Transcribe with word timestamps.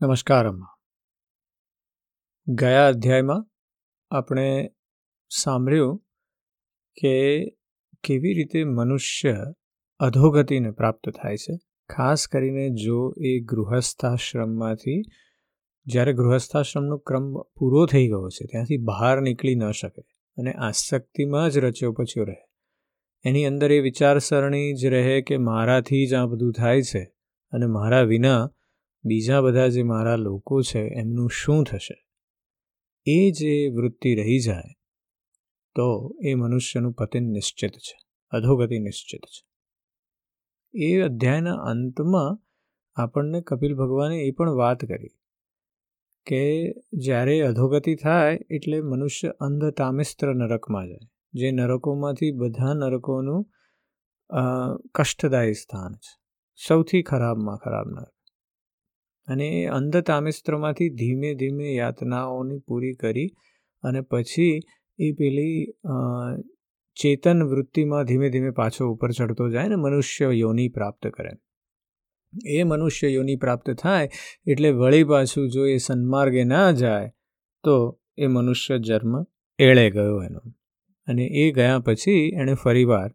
નમસ્કાર 0.00 0.46
અમ્મા 0.46 0.74
ગયા 2.48 2.88
અધ્યાયમાં 2.88 3.46
આપણે 4.10 4.70
સાંભળ્યું 5.28 5.98
કે 7.00 7.44
કેવી 8.04 8.34
રીતે 8.34 8.64
મનુષ્ય 8.64 9.54
અધોગતિને 9.98 10.70
પ્રાપ્ત 10.70 11.10
થાય 11.10 11.36
છે. 11.36 11.58
ખાસ 11.94 12.28
કરીને 12.28 12.70
જો 12.70 13.14
એ 13.24 13.40
ગૃહસ્થાશ્રમમાંથી, 13.40 15.02
જ્યારે 15.86 16.12
ગૃહસ્થાશ્રમનો 16.12 16.98
ક્રમ 16.98 17.42
પૂરો 17.42 17.86
થઈ 17.86 18.06
ગયો 18.06 18.28
છે, 18.28 18.44
ત્યાંથી 18.44 18.76
બહાર 18.76 19.20
નીકળી 19.20 19.54
ન 19.54 19.70
શકે 19.70 20.02
અને 20.36 20.52
આસક્તિમાં 20.52 21.50
જ 21.50 21.58
રચ્યો 21.58 21.92
પચ્યો 21.92 22.24
રહે. 22.24 22.36
એની 23.24 23.44
અંદર 23.44 23.72
એ 23.72 23.80
વિચારસરણી 23.80 24.74
જ 24.74 24.86
રહે 24.86 25.22
કે 25.22 25.38
મારાથી 25.38 26.06
જ 26.06 26.14
આ 26.14 26.26
બધું 26.26 26.52
થાય 26.52 26.82
છે 26.82 27.04
અને 27.52 27.66
મારા 27.66 28.02
વિના 28.02 28.50
બીજા 29.08 29.40
બધા 29.40 29.68
જે 29.68 29.82
મારા 29.82 30.16
લોકો 30.18 30.62
છે, 30.62 30.82
એમનું 30.94 31.30
શું 31.30 31.60
થશે? 31.64 31.96
એ 33.06 33.18
જે 33.30 33.52
વૃત્તિ 33.68 34.10
રહી 34.14 34.38
જાય, 34.38 34.72
તો 35.76 35.86
એ 36.22 36.34
મનુષ્યનું 36.34 36.92
પતન 36.92 37.24
નિશ્ચિત 37.28 37.74
છે, 37.78 37.96
અધોગતિ 38.32 38.78
નિશ્ચિત 38.78 39.24
છે. 39.26 39.42
એ 40.74 40.88
અધ્યાયના 41.00 41.58
અંતમાં 41.64 42.38
આપણને 42.96 43.40
કપિલ 43.40 43.74
ભગવાને 43.74 44.16
એ 44.18 44.30
પણ 44.30 44.50
વાત 44.52 44.80
કરી 44.84 45.14
કે 46.26 46.42
જ્યારે 46.98 47.36
અધોગતિ 47.40 47.94
થાય, 47.96 48.38
એટલે 48.50 48.80
મનુષ્ય 48.82 49.28
અંધ 49.40 49.64
તામિસ્ત્ર 49.72 50.34
નરકમાં 50.34 50.86
જાય, 50.86 51.06
જે 51.34 51.48
નરકોમાંથી 51.50 52.32
બધા 52.32 52.74
નરકોનું 52.74 53.40
કષ્ટદાયી 54.94 55.52
સ્થાન 55.54 55.92
છે, 55.94 56.12
સૌથી 56.58 57.02
ખરાબમાં 57.02 57.58
ખરાબ 57.58 57.88
નરક. 57.88 58.17
અને 59.28 59.48
અંધ 59.66 59.96
તામિસ્ત્રમાંથી 59.96 60.88
ધીમે 60.90 61.34
ધીમે 61.34 61.74
યાતનાઓની 61.74 62.58
પૂરી 62.58 62.94
કરી 62.94 63.28
અને 63.84 64.00
પછી 64.00 64.60
એ 64.98 65.12
પેલી 65.12 65.66
ચેતન 66.96 67.42
વૃત્તિમાં 67.42 68.04
ધીમે 68.04 68.30
ધીમે 68.30 68.50
પાછો 68.50 68.88
ઉપર 68.92 69.10
ચડતો 69.10 69.50
જાય 69.50 69.68
ને 69.68 69.76
મનુષ્ય 69.76 70.30
યોનિ 70.32 70.68
પ્રાપ્ત 70.68 71.06
કરે. 71.06 71.30
એ 72.46 72.62
મનુષ્ય 72.62 73.08
યોનિ 73.08 73.36
પ્રાપ્ત 73.36 73.70
થાય 73.70 74.10
એટલે 74.46 74.70
વળી 74.70 75.04
પાછું 75.04 75.50
જો 75.50 75.66
એ 75.66 75.76
સન્માર્ગે 75.76 76.44
ના 76.44 76.70
જાય 76.72 77.12
તો 77.64 77.76
એ 78.18 78.26
મનુષ્ય 78.26 78.78
જન્મ 78.78 79.14
એળે 79.58 79.90
ગયો 79.90 80.22
એનો. 80.22 80.42
અને 81.06 81.24
એ 81.24 81.52
ગયા 81.52 81.78
પછી 81.78 82.32
એણે 82.40 82.54
ફરીવાર 82.54 83.10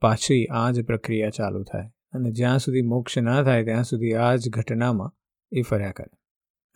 પાછી 0.00 0.46
આ 0.50 0.70
જ 0.70 0.84
પ્રક્રિયા 0.84 1.30
ચાલુ 1.30 1.62
થાય. 1.62 1.90
અને 2.12 2.30
જ્યાં 2.30 2.58
સુધી 2.58 2.82
મોક્ષ 2.82 3.18
ના 3.18 3.42
થાય, 3.42 3.64
ત્યાં 3.64 3.84
સુધી 3.84 4.12
આ 4.14 4.36
જ 4.36 4.50
ઘટનામાં 4.50 5.14
એ 5.52 5.62
ફર્યા 5.62 5.92
કરે. 5.92 6.18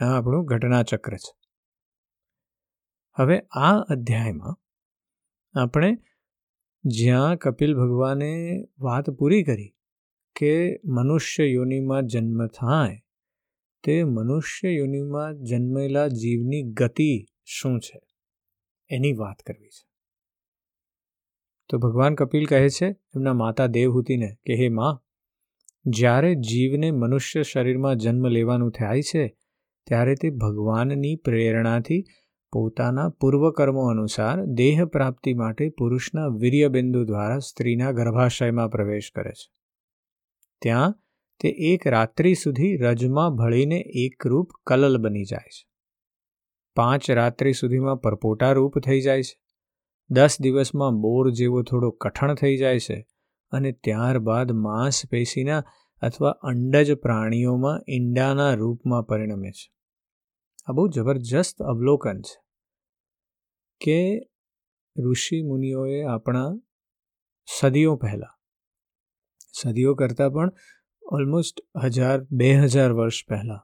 આ 0.05 0.19
આપણું 0.19 0.45
ઘટના 0.45 0.83
ચક્ર 0.83 1.17
છે. 1.17 1.37
હવે 3.15 3.41
આ 3.41 3.79
અધ્યાયમાં 3.81 4.57
આપણે 5.62 5.98
જ્યાં 6.84 7.37
કપિલ 7.37 7.75
ભગવાને 7.75 8.64
વાત 8.79 9.11
પૂરી 9.11 9.45
કરી 9.45 9.77
કે 10.37 10.81
મનુષ્ય 10.84 11.45
યોનિમાં 11.45 12.07
જન્મ 12.07 12.47
થાય, 12.47 13.03
તે 13.83 14.05
મનુષ્ય 14.05 14.69
યોનિમાં 14.69 15.42
જન્મેલા 15.42 16.09
જીવની 16.09 16.62
ગતિ 16.62 17.27
શું 17.45 17.81
છે? 17.81 18.01
એની 18.89 19.12
વાત 19.12 19.37
કરવી 19.39 19.69
છે. 19.69 19.89
તો 21.69 21.79
ભગવાન 21.79 22.14
કપિલ 22.14 22.47
કહે 22.47 22.69
છે, 22.69 22.87
એમના 22.87 23.34
માતા 23.34 23.67
દેવહૂતિને 23.67 24.37
કે, 24.47 24.55
હે 24.55 24.69
માં 24.69 25.06
જ્યારે 25.87 26.34
જીવને 26.34 26.91
મનુષ્ય 26.91 27.42
શરીરમાં 27.42 27.97
જન્મ 27.97 28.29
લેવાનું 28.29 28.70
થાય 28.70 29.03
છે, 29.03 29.37
ત્યારે 29.87 30.15
તે 30.15 30.31
ભગવાનની 30.31 31.17
પ્રેરણાથી 31.17 32.05
પોતાના 32.53 33.09
પૂર્વકર્મો 33.09 33.83
અનુસાર 33.83 34.45
દેહ 34.45 34.84
પ્રાપ્તિ 34.84 35.34
માટે 35.34 35.69
પુરુષના 35.69 36.27
વીર્યબિંદુ 36.27 37.05
દ્વારા 37.05 37.39
સ્ત્રીના 37.39 37.92
ગર્ભાશયમાં 37.92 38.70
પ્રવેશ 38.70 39.13
કરે 39.14 39.30
છે. 39.30 39.52
ત્યાં 40.63 40.98
તે 41.41 41.48
એક 41.48 41.86
રાત્રિ 41.86 42.35
સુધી 42.35 42.77
રજમાં 42.77 43.36
ભળીને 43.36 43.79
એકરૂપ 43.79 44.51
કલલ 44.67 44.98
બની 44.98 45.24
જાય 45.24 45.48
છે. 45.48 45.68
પાંચ 46.77 47.11
રાત્રિ 47.11 47.53
સુધીમાં 47.53 47.97
પરપોટા 47.97 48.53
રૂપ 48.53 48.79
થઈ 48.79 49.01
જાય 49.01 49.23
છે. 49.23 49.41
દસ 50.11 50.36
દિવસમાં 50.41 51.01
બોર 51.01 51.30
જેવો 51.30 51.63
થોડો 51.63 51.91
કઠણ 51.91 52.35
થઈ 52.35 52.57
જાય 52.57 52.79
છે. 52.79 53.07
અને 53.52 53.70
ત્યારબાદ 53.84 54.48
માંસપેશીના 54.58 55.62
અથવા 56.02 56.34
અંડજ 56.42 56.89
પ્રાણીઓમાં 56.95 57.84
ઈંડાના 57.89 58.52
રૂપમાં 58.55 59.07
પરિણમે 59.07 59.51
છે. 59.51 59.67
આ 60.67 60.73
બહુ 60.73 60.84
જબરજસ્ત 60.89 61.56
અવલોકન 61.62 62.18
છે 62.20 62.36
કે 63.80 64.01
ઋષિ 64.96 65.39
મુનિઓએ 65.42 65.98
આપણા 66.05 66.51
સદીઓ 67.48 67.92
પહેલાં, 67.96 68.35
સદીઓ 69.55 69.92
કરતાં 69.95 70.33
પણ 70.33 70.51
ઓલમોસ્ટ 71.02 71.56
હજાર, 71.85 72.18
બે 72.30 72.51
હજાર 72.64 72.92
વર્ષ 72.92 73.24
પહેલાં 73.29 73.62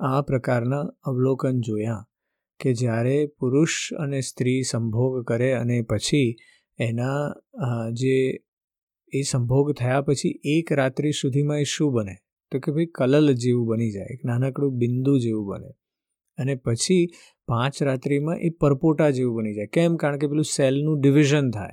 આ 0.00 0.20
પ્રકારના 0.22 0.84
અવલોકન 1.02 1.60
જોયા 1.60 2.02
કે 2.60 2.72
જ્યારે 2.72 3.18
પુરુષ 3.38 3.74
અને 3.92 4.20
સ્ત્રી 4.20 4.62
સંભોગ 4.62 5.14
કરે 5.24 5.50
અને 5.52 5.78
પછી 5.82 6.36
એના 6.78 7.20
જે 7.92 8.16
એ 9.14 9.22
સંભોગ 9.22 9.72
થયા 9.72 10.00
પછી 10.00 10.40
એક 10.44 10.72
રાત્રિ 10.72 11.12
સુધીમાં 11.12 11.60
એ 11.60 11.64
શું 11.64 11.92
બને? 11.92 12.14
તો 12.52 12.58
કે 12.58 12.72
ભાઈ 12.72 12.86
કલલ 12.86 13.32
જેવું 13.32 13.66
બની 13.66 13.90
જાય, 13.90 14.06
એક 14.10 14.24
નાનકડું 14.24 14.76
બિંદુ 14.76 15.18
જેવું 15.18 15.46
બને. 15.46 15.70
અને 16.38 16.54
પછી 16.54 17.08
પાંચ 17.46 17.82
રાત્રિમાં 17.82 18.38
એ 18.38 18.48
પરપોટા 18.50 19.10
જેવું 19.10 19.36
બની 19.36 19.54
જાય. 19.54 19.66
કેમ? 19.66 19.96
કારણ 19.96 20.18
કે 20.18 20.26
પેલું 20.26 20.44
સેલનું 20.44 21.00
ડિવિઝન 21.00 21.50
થાય. 21.50 21.70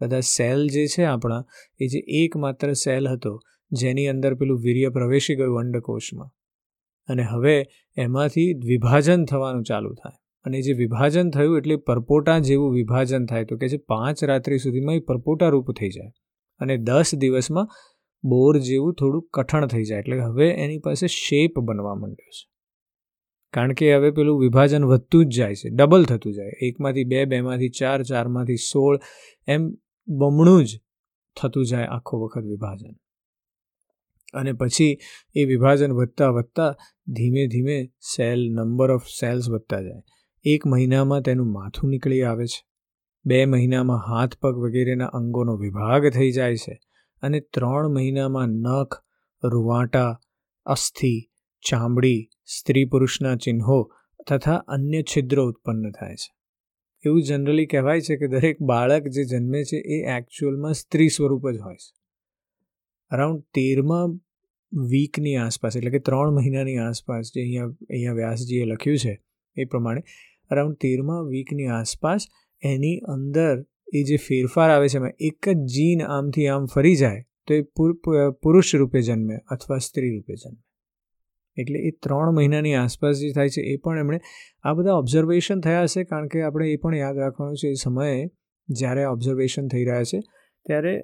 બધા 0.00 0.20
સેલ 0.20 0.68
જે 0.68 0.86
છે 0.86 1.04
આપણા, 1.04 1.44
એ 1.78 1.86
જે 1.86 1.98
એકમાત્ર 1.98 2.72
સેલ 2.72 3.08
હતો, 3.08 3.40
જેની 3.72 4.06
અંદર 4.06 4.34
પેલું 4.34 4.60
વીર્ય 4.60 4.88
પ્રવેશી 4.88 5.36
ગયું 5.36 5.58
અંડકોષમાં. 5.58 6.30
અને 7.08 7.22
હવે 7.22 7.64
એમાંથી 7.96 8.54
વિભાજન 8.54 9.24
થવાનું 9.24 9.62
ચાલુ 9.62 9.94
થાય. 9.94 10.18
અને 10.44 10.62
જે 10.62 10.72
વિભાજન 10.72 11.30
થયું 11.30 11.58
એટલે 11.58 11.76
પરપોટા 11.76 12.38
જેવું 12.38 12.72
વિભાજન 12.72 13.26
થાય. 13.26 13.44
તો 13.44 13.56
કે 13.56 13.68
જે 13.68 13.76
પાંચ 13.76 14.24
રાત્રિ 14.24 14.58
સુધીમાં 14.58 14.94
એ 14.94 15.00
પરપોટા 15.00 15.48
રૂપ 15.48 15.72
થઈ 15.72 15.88
જાય. 15.88 16.12
અને 16.58 16.76
દસ 16.76 17.14
દિવસમાં 17.14 17.68
બોર 18.24 18.58
જેવું 18.58 18.94
થોડું 18.94 19.28
કઠણ 19.32 19.66
થઈ 19.66 19.84
જાય. 19.84 19.98
એટલે 19.98 20.18
હવે 20.18 20.48
એની 20.48 20.78
પાસે 20.78 21.06
શેપ 21.06 21.58
બનવા 21.58 21.94
માંડ્યો 21.94 22.30
છે. 22.30 22.50
કારણ 23.52 23.72
કે 23.72 23.94
હવે 23.94 24.10
પેલું 24.10 24.40
વિભાજન 24.40 24.84
વધતું 24.84 25.26
જ 25.26 25.36
જાય 25.36 25.54
છે. 25.54 25.68
ડબલ 25.68 26.04
થતું 26.04 26.34
જાય. 26.34 26.50
એકમાંથી 26.62 27.04
બે, 27.04 27.24
બેમાંથી 27.24 27.68
ચાર, 27.68 28.02
ચારમાંથી 28.02 28.56
સોળ, 28.56 28.98
એમ 29.48 29.70
બમણું 30.08 30.64
જ 30.64 30.80
થતું 31.36 31.66
જાય 31.66 31.84
આખો 31.84 32.18
વખત 32.18 32.42
વિભાજન. 32.42 32.92
અને 34.34 34.52
પછી 34.52 34.98
એ 35.34 35.44
વિભાજન 35.44 35.92
વધતા 35.92 36.28
વધતા 36.30 36.76
ધીમે 37.08 37.46
ધીમે 37.46 37.86
સેલ, 38.16 38.52
નંબર 38.52 38.90
ઓફ 38.90 39.06
સેલ્સ 39.06 39.50
વધતા 39.50 39.80
જાય. 39.80 40.02
એક 40.44 40.66
મહિનામાં 40.66 41.22
તેનું 41.22 41.52
માથું 41.52 41.90
નીકળી 41.90 42.22
આવે 42.22 42.46
છે. 42.46 42.65
બે 43.26 43.44
મહિનામાં 43.44 43.98
હાથ 43.98 44.34
પગ 44.34 44.56
વગેરેના 44.56 45.06
અંગોનો 45.06 45.56
વિભાગ 45.56 46.08
થઈ 46.08 46.32
જાય 46.32 46.56
છે 46.56 46.80
અને 47.22 47.40
ત્રણ 47.40 47.88
મહિનામાં 47.88 48.48
નખ, 48.48 48.94
રૂવાટા, 49.44 50.20
અસ્થિ, 50.64 51.30
ચામડી, 51.68 52.28
સ્ત્રી 52.44 52.84
પુરુષના 52.84 53.36
ચિહ્નો 53.36 53.90
તથા 54.30 54.54
અન્ય 54.54 55.02
છિદ્રો 55.02 55.48
ઉત્પન્ન 55.48 55.90
થાય 55.90 56.14
છે. 56.14 56.34
એવું 57.08 57.22
જનરલી 57.22 57.66
કહેવાય 57.66 58.00
છે 58.00 58.16
કે 58.16 58.26
દરેક 58.26 58.62
બાળક 58.62 59.08
જે 59.08 59.24
જન્મે 59.24 59.64
છે 59.64 59.76
એ 59.76 60.18
એકચ્યુઅલમાં 60.18 60.72
સ્ત્રી 60.72 61.08
સ્વરૂપ 61.08 61.50
જ 61.50 61.58
હોય 61.58 61.74
છે. 61.74 61.94
અરાઉન્ડ 63.10 63.42
તેરમા 63.54 64.06
વીકની 64.72 65.36
આસપાસ 65.36 65.76
એટલે 65.76 65.90
કે 65.90 65.98
ત્રણ 65.98 66.30
મહિનાની 66.30 66.76
આસપાસ 66.76 67.32
જે 67.34 67.40
અહીંયા 67.40 67.66
અહીંયા 67.66 68.12
વ્યાસજીએ 68.12 68.64
લખ્યું 68.64 68.98
છે 68.98 69.22
એ 69.56 69.64
પ્રમાણે 69.64 70.02
અરાઉન્ડ 70.50 70.76
તેરમા 70.76 71.20
વીકની 71.20 71.66
આસપાસ 71.66 72.28
એની 72.62 72.98
અંદર 72.98 73.64
એ 73.94 74.02
જે 74.02 74.16
ફેરફાર 74.16 74.70
આવે 74.70 74.88
છે 74.88 74.98
એક 75.20 75.48
જ 75.48 75.56
જીન 75.56 76.02
આમથી 76.02 76.46
આમ 76.46 76.66
ફરી 76.66 76.96
જાય, 76.96 77.22
તો 77.46 77.54
એ 77.54 77.62
પુરુષ 78.42 78.74
રૂપે 78.74 79.00
જન્મે 79.00 79.36
અથવા 79.48 79.78
સ્ત્રી 79.78 80.14
રૂપે 80.16 80.34
જન્મે. 80.34 80.62
એટલે 81.56 81.78
એ 81.78 81.90
ત્રણ 81.90 82.34
મહિનાની 82.34 82.74
આસપાસ 82.74 83.16
જે 83.16 83.32
થાય 83.32 83.48
છે, 83.48 83.60
એ 83.62 83.76
પણ 83.76 83.98
એમણે 83.98 84.20
આ 84.64 84.74
બધા 84.74 84.92
ઓબ્ઝર્વેશન 84.92 85.60
થયા 85.60 85.82
હશે, 85.82 86.04
કારણ 86.04 86.26
કે 86.26 86.42
આપણે 86.42 86.72
એ 86.72 86.76
પણ 86.76 86.96
યાદ 86.96 87.18
રાખવાનું 87.18 87.56
છે, 87.56 87.68
એ 87.68 87.74
સમયે 87.74 88.30
જ્યારે 88.68 89.04
ઓબ્ઝર્વેશન 89.04 89.68
થઈ 89.68 89.84
રહ્યા 89.84 90.02
છે, 90.02 90.20
ત્યારે 90.66 90.94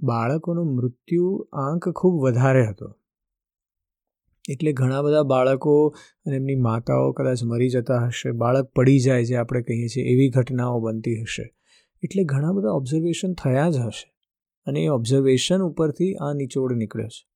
બાળકોનો 0.00 0.64
મૃત્યુ 0.64 1.48
આંક 1.52 1.88
ખૂબ 1.88 2.22
વધારે 2.22 2.66
હતો. 2.66 2.97
એટલે 4.48 4.72
ઘણા 4.72 5.02
બધા 5.02 5.22
બાળકો 5.22 5.94
અને 6.26 6.36
એમની 6.36 6.54
માતાઓ 6.54 7.12
કદાચ 7.12 7.44
મરી 7.44 7.68
જતા 7.68 8.06
હશે, 8.06 8.30
બાળક 8.30 8.64
પડી 8.64 8.98
જાય 8.98 9.24
જે 9.24 9.36
આપણે 9.36 9.62
કહીએ 9.62 9.88
છીએ, 9.88 10.04
એવી 10.04 10.28
ઘટનાઓ 10.28 10.80
બનતી 10.80 11.22
હશે. 11.22 11.54
એટલે 12.02 12.24
ઘણા 12.24 12.52
બધા 12.52 12.68
ઓબ્ઝર્વેશન 12.68 13.32
થયા 13.32 13.70
જ 13.70 13.76
હશે 13.76 14.14
અને 14.66 14.80
એ 14.80 14.88
ઓબ્ઝર્વેશન 14.88 15.62
ઉપરથી 15.62 16.14
આ 16.14 16.32
નિચોડ 16.32 16.72
નીકળ્યો 16.72 17.08
છે. 17.08 17.28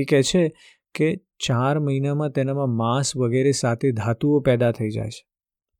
એ 0.00 0.04
કહે 0.04 0.22
છે 0.22 0.52
કે 0.94 1.16
ચાર 1.46 1.78
મહિનામાં 1.78 2.30
તેનામાં 2.30 2.68
માંસ 2.68 3.16
વગેરે 3.16 3.52
સાથે 3.52 3.92
ધાતુઓ 3.92 4.40
પેદા 4.40 4.72
થઈ 4.72 4.90
જાય 4.90 5.08
છે. 5.08 5.28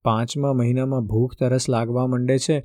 પાંચમા 0.03 0.53
મહિનામાં 0.53 1.07
ભૂખ 1.07 1.37
તરસ 1.41 1.69
લાગવા 1.69 2.07
માંડે 2.07 2.39
છે 2.39 2.59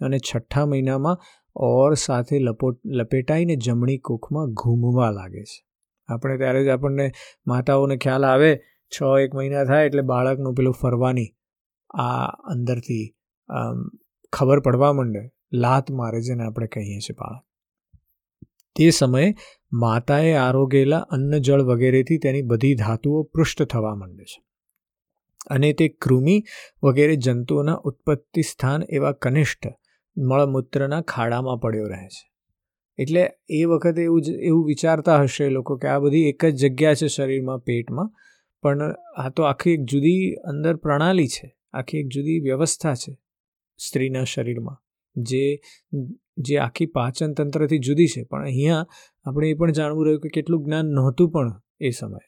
અને 0.00 0.18
છઠ્ઠા 0.18 0.66
મહિનામાં 0.66 1.18
ઓર 1.56 1.94
સાથે 1.94 2.38
લપોટ 2.38 2.80
લપેટાઈને 2.86 3.56
જમણી 3.56 3.98
કૂખમાં 3.98 4.52
ઘૂમવા 4.52 5.10
લાગે 5.10 5.44
છે. 5.44 5.71
આપણે 6.12 6.36
ત્યારે 6.38 6.64
જ 6.64 6.68
આપણને 6.68 7.06
માતાઓને 7.46 7.96
ખ્યાલ 7.96 8.24
આવે, 8.24 8.50
છ 8.92 8.98
એક 9.20 9.34
મહિના 9.34 9.64
થાય 9.64 9.86
એટલે 9.86 10.02
બાળકનું 10.02 10.54
પેલું 10.54 10.78
ફરવાની 10.82 11.30
આ 11.90 12.26
અંદરથી 12.26 13.04
ખબર 14.32 14.60
પડવા 14.60 14.92
માંડે, 14.92 15.22
લાત 15.52 15.90
મારે 15.90 16.20
છે 16.22 16.34
ને 16.34 16.44
આપણે 16.44 16.66
કહીએ 16.66 16.98
છીએ 16.98 17.16
બાળક. 17.18 17.42
તે 18.76 18.90
સમયે 18.90 19.34
માતાએ 19.72 20.32
આરોગેલા 20.34 21.02
અન્ન 21.10 21.38
જળ 21.38 21.62
વગેરેથી 21.62 22.18
તેની 22.18 22.42
બધી 22.42 22.74
ધાતુઓ 22.74 23.22
પૃષ્ઠ 23.22 23.62
થવા 23.62 23.94
માંડે 23.94 24.24
છે. 24.24 24.40
અને 25.50 25.72
તે 25.72 25.88
કૃમિ 25.88 26.36
વગેરે 26.82 27.16
જંતુઓના 27.16 27.78
ઉત્પત્તિ 27.84 28.42
સ્થાન 28.42 28.82
એવા 28.90 29.12
કનિષ્ઠ 29.12 29.66
મળમૂત્રના 30.16 31.00
ખાડામાં 31.00 31.60
પડ્યો 31.60 31.86
રહે 31.86 32.08
છે. 32.08 32.31
એટલે 32.98 33.30
એ 33.48 33.64
વખતે 33.64 34.02
એવું 34.02 34.22
જ, 34.22 34.30
એવું 34.30 34.66
વિચારતા 34.66 35.22
હશે 35.22 35.48
લોકો 35.48 35.76
કે 35.76 35.88
આ 35.88 35.98
બધી 35.98 36.28
એક 36.28 36.44
જ 36.44 36.54
જગ્યા 36.54 36.94
છે 36.94 37.06
શરીરમાં, 37.06 37.58
પેટમાં. 37.58 38.12
પણ 38.62 38.94
આ 39.16 39.30
તો 39.30 39.42
આખી 39.42 39.70
એક 39.70 39.80
જુદી 39.80 40.34
અંદર 40.34 40.76
પ્રણાલી 40.76 41.26
છે. 41.26 41.56
આખી 41.72 41.98
એક 41.98 42.06
જુદી 42.06 42.40
વ્યવસ્થા 42.40 42.94
છે 42.94 43.18
સ્ત્રીના 43.78 44.24
શરીરમાં. 44.24 44.76
જે 45.16 45.60
જે 46.36 46.58
આખી 46.58 46.86
પાચન 46.86 47.32
તંત્રથી 47.32 47.78
જુદી 47.78 48.06
છે. 48.06 48.22
પણ 48.22 48.42
અહીંયા 48.42 48.86
આપણે 49.24 49.50
એ 49.50 49.54
પણ 49.54 49.72
જાણવું 49.72 50.04
રહ્યું 50.04 50.20
કે 50.20 50.28
કેટલું 50.28 50.64
જ્ઞાન 50.64 50.86
નહોતું 50.86 51.30
પણ 51.30 51.60
એ 51.80 51.90
સમયે. 51.90 52.26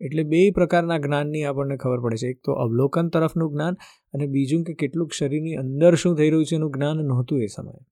એટલે 0.00 0.22
બે 0.22 0.50
પ્રકારના 0.50 0.98
જ્ઞાનની 0.98 1.44
આપણને 1.44 1.76
ખબર 1.76 2.00
પડે 2.00 2.16
છે. 2.16 2.28
એક 2.28 2.40
તો 2.44 2.52
અવલોકન 2.52 3.08
તરફનું 3.08 3.52
જ્ઞાન 3.52 3.74
અને 4.12 4.26
બીજું 4.26 4.64
કે 4.64 4.74
કેટલુંક 4.74 5.12
શરીરની 5.12 5.54
અંદર 5.54 5.94
શું 5.94 6.16
થઈ 6.16 6.30
રહ્યું 6.30 6.44
છે 6.44 6.56
એનું 6.56 6.70
જ્ઞાન 6.70 6.96
નહોતું 6.96 7.42
એ 7.42 7.46
સમયે. 7.46 7.91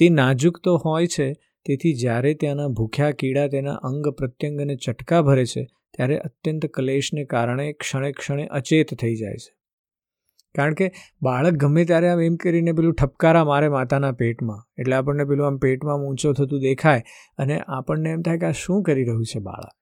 તે 0.00 0.08
નાજુક 0.10 0.58
તો 0.64 0.76
હોય 0.84 1.12
છે, 1.14 1.28
તેથી 1.66 1.94
જ્યારે 2.02 2.34
ત્યાંના 2.42 2.72
ભૂખ્યા 2.76 3.16
કીડા 3.20 3.48
તેના 3.54 3.78
અંગ 3.88 4.10
પ્રત્યંગને 4.18 4.76
ચટકા 4.78 5.22
ભરે 5.22 5.46
છે, 5.52 5.64
ત્યારે 5.94 6.20
અત્યંત 6.28 6.68
ક્લેશને 6.76 7.24
કારણે 7.32 7.66
ક્ષણે 7.74 8.12
ક્ષણે 8.12 8.46
અચેત 8.58 8.94
થઈ 9.02 9.16
જાય 9.22 9.40
છે. 9.42 9.50
કારણ 10.54 10.78
કે 10.78 10.86
બાળક 11.22 11.58
ગમે 11.64 11.84
ત્યારે 11.90 12.08
આમ 12.12 12.22
એમ 12.28 12.38
કરીને 12.44 12.72
પેલું 12.78 12.94
ઠપકારા 12.94 13.44
મારે 13.50 13.68
માતાના 13.76 14.14
પેટમાં, 14.22 14.62
એટલે 14.78 14.96
આપણને 14.96 15.28
પેલું 15.32 15.48
આમ 15.48 15.58
પેટમાં 15.66 16.06
ઊંચો 16.06 16.32
થતું 16.38 16.64
દેખાય, 16.64 17.04
અને 17.38 17.56
આપણને 17.78 18.16
એમ 18.16 18.24
થાય 18.28 18.42
કે 18.44 18.48
આ 18.48 18.58
શું 18.62 18.82
કરી 18.88 19.06
રહ્યું 19.10 19.28
છે 19.32 19.44
બાળક? 19.50 19.76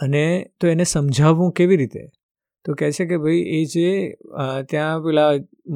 અને 0.00 0.24
તો 0.60 0.74
એને 0.74 0.84
સમજાવવું 0.92 1.56
કેવી 1.58 1.80
રીતે? 1.82 2.04
તો 2.64 2.74
કહે 2.80 2.90
છે 2.92 3.04
કે 3.10 3.16
ભાઈ, 3.24 3.42
એ 3.56 3.60
જે 3.72 3.88
ત્યાં 4.70 5.04
પેલા 5.06 5.28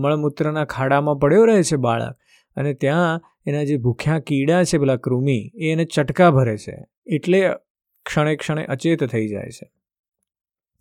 મળમૂત્રના 0.05 0.71
ખાડામાં 0.75 1.21
પડ્યો 1.25 1.45
રહે 1.51 1.61
છે 1.71 1.85
બાળક 1.87 2.15
અને 2.57 2.75
ત્યાં 2.75 3.21
એના 3.47 3.65
જે 3.65 3.77
ભૂખ્યા 3.77 4.19
કીડા 4.19 4.65
છે 4.65 4.79
પેલા 4.79 4.97
કૃમિ, 4.97 5.51
એ 5.55 5.73
એને 5.73 5.85
ચટકા 5.85 6.31
ભરે 6.31 6.57
છે. 6.57 6.77
એટલે 7.07 7.51
ક્ષણે 8.07 8.37
ક્ષણે 8.37 8.65
અચેત 8.65 9.05
થઈ 9.05 9.29
જાય 9.29 9.51
છે. 9.51 9.71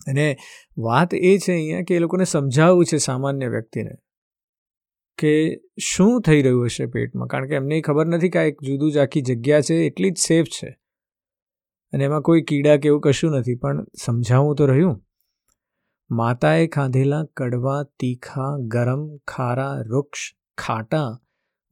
અને 0.07 0.37
વાત 0.77 1.13
એ 1.13 1.37
છે 1.37 1.53
અહીંયા 1.53 1.81
કે 1.81 1.95
એ 1.95 1.99
લોકોને 1.99 2.23
સમજાવવું 2.23 2.85
છે 2.85 2.97
સામાન્ય 2.97 3.47
વ્યક્તિને 3.47 3.91
કે 5.17 5.59
શું 5.79 6.21
થઈ 6.21 6.41
રહ્યું 6.41 6.65
હશે 6.65 6.85
પેટમાં? 6.85 7.27
કારણ 7.27 7.47
કે 7.47 7.55
એમને 7.55 7.81
ખબર 7.81 8.05
નથી 8.05 8.29
કે 8.29 8.39
આ 8.39 8.43
એક 8.43 8.61
જુદું 8.61 8.91
જ 8.91 8.97
આખી 8.97 9.21
જગ્યા 9.21 9.61
છે, 9.61 9.75
એટલી 9.75 10.11
જ 10.11 10.17
સેફ 10.17 10.45
છે. 10.45 10.77
અને 11.93 12.03
એમાં 12.03 12.21
કોઈ 12.21 12.41
કીડા 12.41 12.77
કે 12.77 12.87
એવું 12.87 13.01
કશું 13.01 13.31
નથી, 13.31 13.55
પણ 13.55 13.83
સમજાવવું 13.83 14.55
તો 14.55 14.65
રહ્યું. 14.65 15.05
માતાએ 16.11 16.67
ખાધેલા 16.67 17.23
કડવા, 17.23 17.83
તીખા, 17.99 18.57
ગરમ, 18.57 19.17
ખારા 19.17 19.73
વૃક્ષ 19.73 20.35
ખાટા 20.57 21.21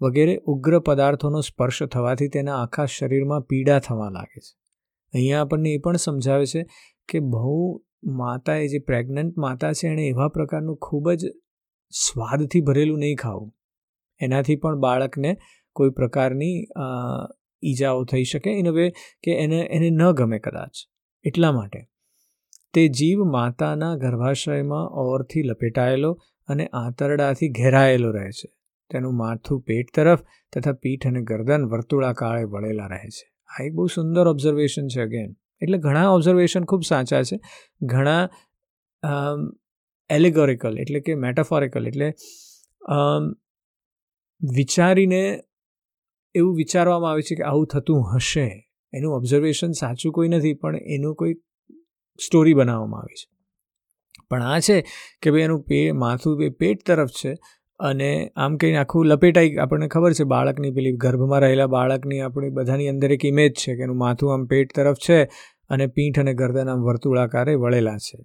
વગેરે 0.01 0.36
ઉગ્ર 0.45 0.80
પદાર્થોનો 0.80 1.42
સ્પર્શ 1.42 1.83
થવાથી 1.83 2.27
તેના 2.27 2.59
આખા 2.63 2.86
શરીરમાં 2.86 3.42
પીડા 3.42 3.80
થવા 3.80 4.09
લાગે 4.09 4.39
છે. 4.39 4.53
અહીંયા 5.13 5.42
આપણને 5.42 5.74
એ 5.74 5.77
પણ 5.77 5.95
સમજાવે 5.95 6.45
છે 6.45 6.63
કે 7.09 7.19
બહુ 7.19 7.56
માતાએ 8.18 8.68
જે 8.68 8.80
પ્રેગ્નન્ટ 8.80 9.38
માતા 9.38 9.74
છે, 9.74 9.88
એણે 9.88 10.07
એવા 10.07 10.27
પ્રકારનું 10.27 10.77
ખૂબ 10.77 11.12
જ 11.12 11.31
સ્વાદથી 11.94 12.62
ભરેલું 12.62 13.00
નહીં 13.00 13.15
ખાવું. 13.15 13.51
એનાથી 14.21 14.56
પણ 14.56 14.80
બાળકને 14.80 15.31
કોઈ 15.75 15.89
પ્રકારની 15.89 16.57
ઈજાઓ 17.63 18.03
થઈ 18.03 18.24
શકે 18.24 18.51
ઇન 18.51 18.69
વે 18.69 18.89
કે 19.24 19.38
એને 19.39 19.59
એને 19.71 19.89
ન 19.89 20.12
ગમે 20.12 20.39
કદાચ. 20.39 20.75
એટલા 21.25 21.51
માટે 21.51 21.81
તે 22.74 22.88
જીવ 22.89 23.24
માતાના 23.31 23.95
ગર્ભાશયમાં 23.95 24.88
ઓરથી 25.03 25.44
લપેટાયેલો 25.44 26.12
અને 26.47 26.65
આંતરડાથી 26.74 27.50
ઘેરાયેલો 27.50 28.12
રહે 28.12 28.30
છે. 28.31 28.55
તેનું 28.92 29.18
માથું 29.18 29.62
પેટ 29.62 29.88
તરફ 29.96 30.22
તથા 30.54 30.76
પીઠ 30.82 31.08
અને 31.08 31.22
ગરદન 31.22 31.64
વર્તુળાકાળે 31.66 32.44
વળેલા 32.46 32.88
રહે 32.88 33.10
છે. 33.10 33.26
આ 33.50 33.64
એક 33.64 33.74
બહુ 33.74 33.86
સુંદર 33.88 34.28
ઓબ્ઝર્વેશન 34.28 34.88
છે 34.88 35.02
અગેન 35.02 35.32
એટલે 35.62 35.78
ઘણા 35.78 36.10
ઓબ્ઝર્વેશન 36.10 36.64
ખૂબ 36.64 36.84
સાચા 36.84 37.24
છે. 37.24 37.38
ઘણા 37.82 38.24
એલિગોરિકલ 40.10 40.80
એટલે 40.80 41.00
કે 41.00 41.16
મેટાફોરિકલ 41.16 41.88
એટલે 41.88 42.08
વિચારીને 44.42 45.22
એવું 46.36 46.56
વિચારવામાં 46.56 47.12
આવે 47.12 47.22
છે 47.22 47.36
કે 47.36 47.44
આવું 47.44 47.68
થતું 47.68 48.02
હશે. 48.16 48.48
એનું 48.94 49.16
ઓબ્ઝર્વેશન 49.16 49.72
સાચું 49.72 50.12
કોઈ 50.14 50.30
નથી, 50.30 50.54
પણ 50.54 50.76
એનું 50.88 51.16
કોઈ 51.16 51.34
સ્ટોરી 52.20 52.54
બનાવવામાં 52.54 53.02
આવી 53.02 53.20
છે. 53.22 53.28
પણ 54.30 54.44
આ 54.44 54.60
છે 54.60 54.78
કે 55.22 55.31
ભાઈ 55.31 55.42
એનું 55.42 55.62
પે, 55.64 55.80
માથું 55.94 56.34
પેટ 56.60 56.86
તરફ 56.86 57.12
છે 57.12 57.31
અને 57.80 58.31
આમ 58.36 58.57
કંઈ 58.57 58.75
આખું 58.75 59.06
લપેટાઈ 59.06 59.56
આપણને 59.56 59.88
ખબર 59.88 60.13
છે, 60.13 60.24
બાળકની 60.24 60.72
પેલી 60.72 60.92
ગર્ભમાં 60.92 61.39
રહેલા 61.39 61.68
બાળકની 61.68 62.19
આપણી 62.19 62.50
બધાની 62.50 62.88
અંદર 62.88 63.12
એક 63.12 63.25
ઇમેજ 63.25 63.54
છે 63.54 63.75
કે 63.75 63.83
એનું 63.83 63.98
માથું 63.98 64.33
આમ 64.33 64.45
પેટ 64.45 64.75
તરફ 64.75 64.95
છે 65.10 65.24
અને 65.69 65.88
પીઠ 65.88 66.19
અને 66.19 66.33
ગરદન 66.33 66.69
આમ 66.69 66.81
વર્તુળાકારે 66.83 67.56
વળેલા 67.56 67.98
છે. 67.98 68.18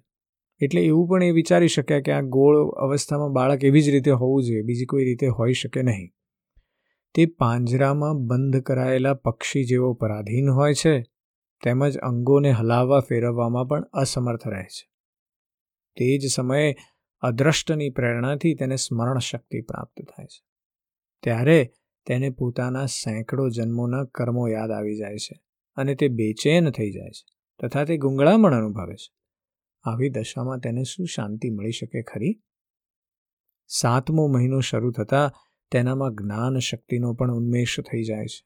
એટલે 0.61 0.81
એવું 0.81 1.07
પણ 1.07 1.23
એ 1.23 1.31
વિચારી 1.31 1.67
શક્યા 1.67 1.99
કે 1.99 2.11
આ 2.11 2.21
ગોળ 2.21 2.69
અવસ્થામાં 2.69 3.33
બાળક 3.33 3.63
એવી 3.63 3.81
જ 3.81 3.89
રીતે 3.89 4.11
હોવું 4.11 4.43
જોઈએ, 4.43 4.61
બીજી 4.61 4.85
કોઈ 4.85 5.05
રીતે 5.05 5.27
હોઈ 5.27 5.53
શકે 5.53 5.81
નહીં. 5.81 6.09
તે 7.15 7.25
પાંજરામાં 7.25 8.17
બંધ 8.17 8.61
કરાયેલા 8.61 9.13
પક્ષી 9.13 9.63
જેવો 9.63 9.93
પરાધીન 9.93 10.49
હોય 10.49 10.73
છે, 10.73 11.01
તેમજ 11.63 11.97
અંગોને 11.97 12.51
હલાવવા 12.51 12.99
ફેરવવામાં 12.99 13.67
પણ 13.67 13.81
અસમર્થ 13.93 14.47
રહે 14.47 14.63
છે. 14.63 14.89
તે 15.97 16.17
જ 16.17 16.27
સમયે 16.27 16.75
અદ્રષ્ટની 17.21 17.89
પ્રેરણાથી 17.89 18.55
તેને 18.55 18.75
સ્મરણ 18.75 19.17
શક્તિ 19.17 19.61
પ્રાપ્ત 19.61 20.09
થાય 20.09 20.25
છે. 20.25 20.43
ત્યારે 21.23 21.71
તેને 22.05 22.29
પોતાના 22.29 22.85
સેંકડો 22.85 23.49
જન્મોના 23.49 24.03
કર્મો 24.03 24.47
યાદ 24.47 24.71
આવી 24.71 24.97
જાય 24.97 25.17
છે 25.17 25.41
અને 25.75 25.95
તે 25.95 26.07
બેચેન 26.07 26.69
થઈ 26.69 26.91
જાય 26.91 27.09
છે 27.09 27.25
તથા 27.61 27.85
તે 27.85 27.97
ગુંગળામણ 27.97 28.53
અનુભવે 28.53 28.95
છે. 28.95 29.13
આવી 29.83 30.09
દશામાં 30.09 30.59
તેને 30.59 30.83
શું 30.83 31.05
શાંતિ 31.05 31.49
મળી 31.49 31.71
શકે 31.71 32.01
ખરી? 32.01 32.41
સાતમો 33.67 34.27
મહિનો 34.27 34.59
શરૂ 34.59 34.91
થતાં 34.91 35.31
તેનામાં 35.71 36.13
જ્ઞાન 36.13 36.59
શક્તિનો 36.59 37.13
પણ 37.13 37.33
ઉન્મેષ 37.33 37.79
થઈ 37.79 38.03
જાય 38.03 38.25
છે. 38.25 38.45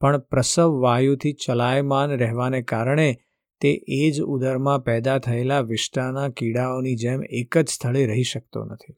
પણ 0.00 0.18
પ્રસવ 0.18 0.80
વાયુથી 0.80 1.32
ચલાયમાન 1.32 2.10
રહેવાને 2.10 2.62
કારણે 2.62 3.18
તે 3.60 3.84
એ 3.88 4.10
જ 4.10 4.20
ઉદરમાં 4.20 4.80
પેદા 4.80 5.18
થયેલા 5.18 5.60
વિષ્ટાના 5.60 6.28
કીડાઓની 6.28 6.94
જેમ 6.94 7.22
એક 7.30 7.58
જ 7.58 7.68
સ્થળે 7.68 8.06
રહી 8.06 8.22
શકતો 8.22 8.64
નથી. 8.64 8.94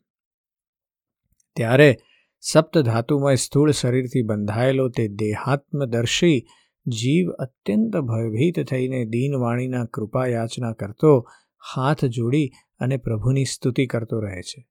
ત્યારે 1.56 1.96
સપ્ત 2.40 2.78
ધાતુમય 2.78 3.34
સ્થૂળ 3.34 3.70
શરીરથી 3.70 4.22
બંધાયેલો 4.22 4.88
તે 4.88 5.08
દેહાત્મદર્શી 5.08 6.46
જીવ 6.86 7.30
અત્યંત 7.30 7.96
ભયભીત 7.96 8.66
થઈને 8.66 9.04
દીનવાણીના 9.04 9.84
કૃપા 9.84 10.26
યાચના 10.26 10.72
કરતો, 10.72 11.28
હાથ 11.76 12.04
જોડી 12.04 12.50
અને 12.78 12.96
પ્રભુની 12.96 13.44
સ્તુતિ 13.44 13.86
કરતો 13.86 14.20
રહે 14.20 14.42
છે, 14.42 14.66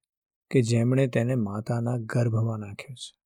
કે 0.51 0.61
જેમણે 0.61 1.07
તેને 1.07 1.35
માતાના 1.35 1.97
ગર્ભમાં 1.97 2.59
નાખ્યો 2.59 2.93
છે. 2.93 3.19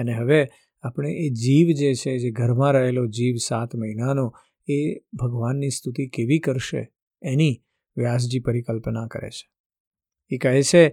અને 0.00 0.12
હવે 0.12 0.46
આપણે 0.82 1.12
એ 1.12 1.30
જીવ 1.30 1.68
જે 1.68 1.94
છે, 1.94 2.18
જે 2.18 2.30
ઘરમાં 2.30 2.72
રહેલો 2.72 3.06
જીવ 3.06 3.34
સાત 3.36 3.76
મહિનાનો 3.76 4.34
એ 4.72 5.00
ભગવાનની 5.12 5.70
સ્તુતિ 5.70 6.08
કેવી 6.08 6.38
કરશે 6.38 6.92
એની 7.22 7.62
વ્યાસજી 7.96 8.40
પરિકલ્પના 8.40 9.06
કરે 9.06 9.30
છે. 9.30 9.50
એ 10.30 10.38
કહે 10.38 10.62
છે, 10.62 10.88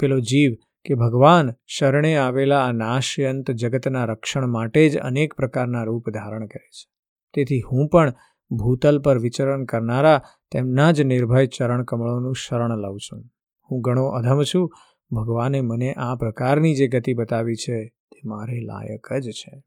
પેલો 0.00 0.20
જીવ 0.20 0.54
કે 0.84 0.94
ભગવાન 0.94 1.54
શરણે 1.66 2.16
આવેલા 2.16 2.64
આ 2.64 2.72
નાશ્યંત 2.72 3.50
જગતના 3.50 4.04
રક્ષણ 4.04 4.46
માટે 4.46 4.88
જ 4.88 4.98
અનેક 4.98 5.34
પ્રકારના 5.34 5.84
રૂપ 5.84 6.10
ધારણ 6.10 6.46
કરે 6.46 6.68
છે. 6.68 6.90
તેથી 7.34 7.60
હું 7.60 7.88
પણ 7.88 8.14
ભૂતલ 8.50 8.98
પર 8.98 9.18
વિચરણ 9.18 9.64
કરનારા 9.64 10.22
તેમના 10.50 10.90
જ 10.90 11.00
નિર્ભય 11.02 11.46
ચરણ 11.46 11.84
કમળોનું 11.84 12.34
શરણ 12.34 12.76
લઉં 12.76 12.98
છું. 12.98 13.24
હું 13.70 13.80
ઘણો 13.80 14.06
અધમ 14.06 14.42
છું. 14.42 14.72
ભગવાને 15.10 15.60
મને 15.60 15.92
આ 15.92 16.14
પ્રકારની 16.14 16.74
જે 16.74 16.88
ગતિ 16.88 17.14
બતાવી 17.14 17.54
છે 17.54 17.84
તે 17.84 18.20
મારે 18.24 18.60
લાયક 18.60 19.12
જ 19.12 19.30
છે. 19.30 19.62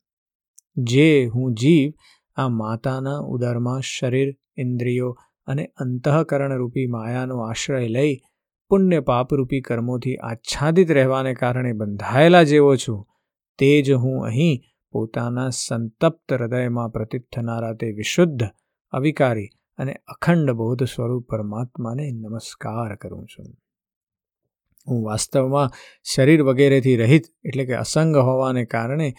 જે 0.78 1.26
હું 1.26 1.54
જીવ 1.54 1.94
આ 2.38 2.50
માતાના 2.50 3.20
ઉદરમાં 3.34 3.82
શરીર, 3.82 4.30
ઇન્દ્રિયો 4.58 5.12
અને 5.48 5.66
અંતઃકરણ 5.78 6.58
રૂપી 6.58 6.88
માયાનો 6.88 7.36
આશ્રય 7.42 7.88
લઈ 7.88 8.16
પુણ્ય 8.72 9.00
પાપરૂપી 9.02 9.62
કર્મોથી 9.62 10.18
આચ્છાદિત 10.24 10.90
રહેવાને 10.92 11.34
કારણે 11.34 11.72
બંધાયેલા 11.74 12.44
જેવો 12.44 12.74
છું, 12.76 13.00
તે 13.60 13.72
જ 13.82 13.88
હું 13.94 14.20
અહીં 14.28 14.62
પોતાના 14.94 15.50
સંતપ્ત 15.50 16.34
હૃદયમાં 16.34 16.92
પ્રતીત 16.92 17.26
થનારા 17.36 17.74
તે 17.74 17.88
વિશુદ્ધ, 17.92 18.46
અવિકારી 18.94 19.50
અને 19.80 19.94
અખંડ 20.08 20.52
બોધ 20.52 20.84
સ્વરૂપ 20.84 21.26
પરમાત્માને 21.30 22.06
નમસ્કાર 22.12 22.96
કરું 22.96 23.26
છું. 23.26 23.50
હું 24.88 25.04
વાસ્તવમાં 25.04 25.76
શરીર 26.14 26.42
વગેરેથી 26.44 26.96
રહિત 26.96 27.26
એટલે 27.46 27.66
કે 27.66 27.76
અસંગ 27.76 28.16
હોવાને 28.18 28.64
કારણે 28.66 29.10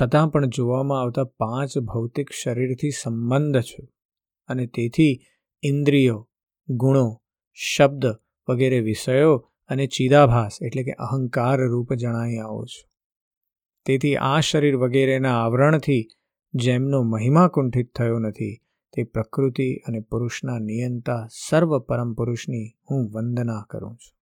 છતાં 0.00 0.28
પણ 0.28 0.46
જોવામાં 0.46 1.00
આવતા 1.00 1.24
પાંચ 1.24 1.78
ભૌતિક 1.78 2.30
શરીરથી 2.32 2.90
સંબંધ 2.90 3.60
છે 3.60 3.88
અને 4.48 4.66
તેથી 4.66 5.20
ઇન્દ્રિયો, 5.62 6.28
ગુણો, 6.68 7.22
શબ્દ 7.52 8.06
વગેરે 8.48 8.80
વિષયો 8.80 9.50
અને 9.68 9.86
ચિદાભાસ 9.86 10.58
એટલે 10.62 10.82
કે 10.82 10.92
અહંકાર 10.92 11.68
રૂપ 11.68 11.92
જણાઈ 11.92 12.36
આવો 12.36 12.64
છો. 12.64 12.88
તેથી 13.84 14.16
આ 14.16 14.40
શરીર 14.40 14.76
વગેરેના 14.76 15.44
આવરણથી 15.44 16.08
જેમનો 16.54 17.02
મહિમા 17.02 17.48
કુંઠિત 17.48 17.94
થયો 17.94 18.18
નથી, 18.18 18.60
તે 18.92 19.04
પ્રકૃતિ 19.04 19.74
અને 19.76 20.00
પુરુષના 20.00 20.58
નિયંતા 20.58 21.28
સર્વ 21.48 21.78
પરમ 21.78 22.14
પુરુષની 22.14 22.68
હું 22.90 23.10
વંદના 23.10 23.66
કરું 23.70 23.96
છું. 23.96 24.18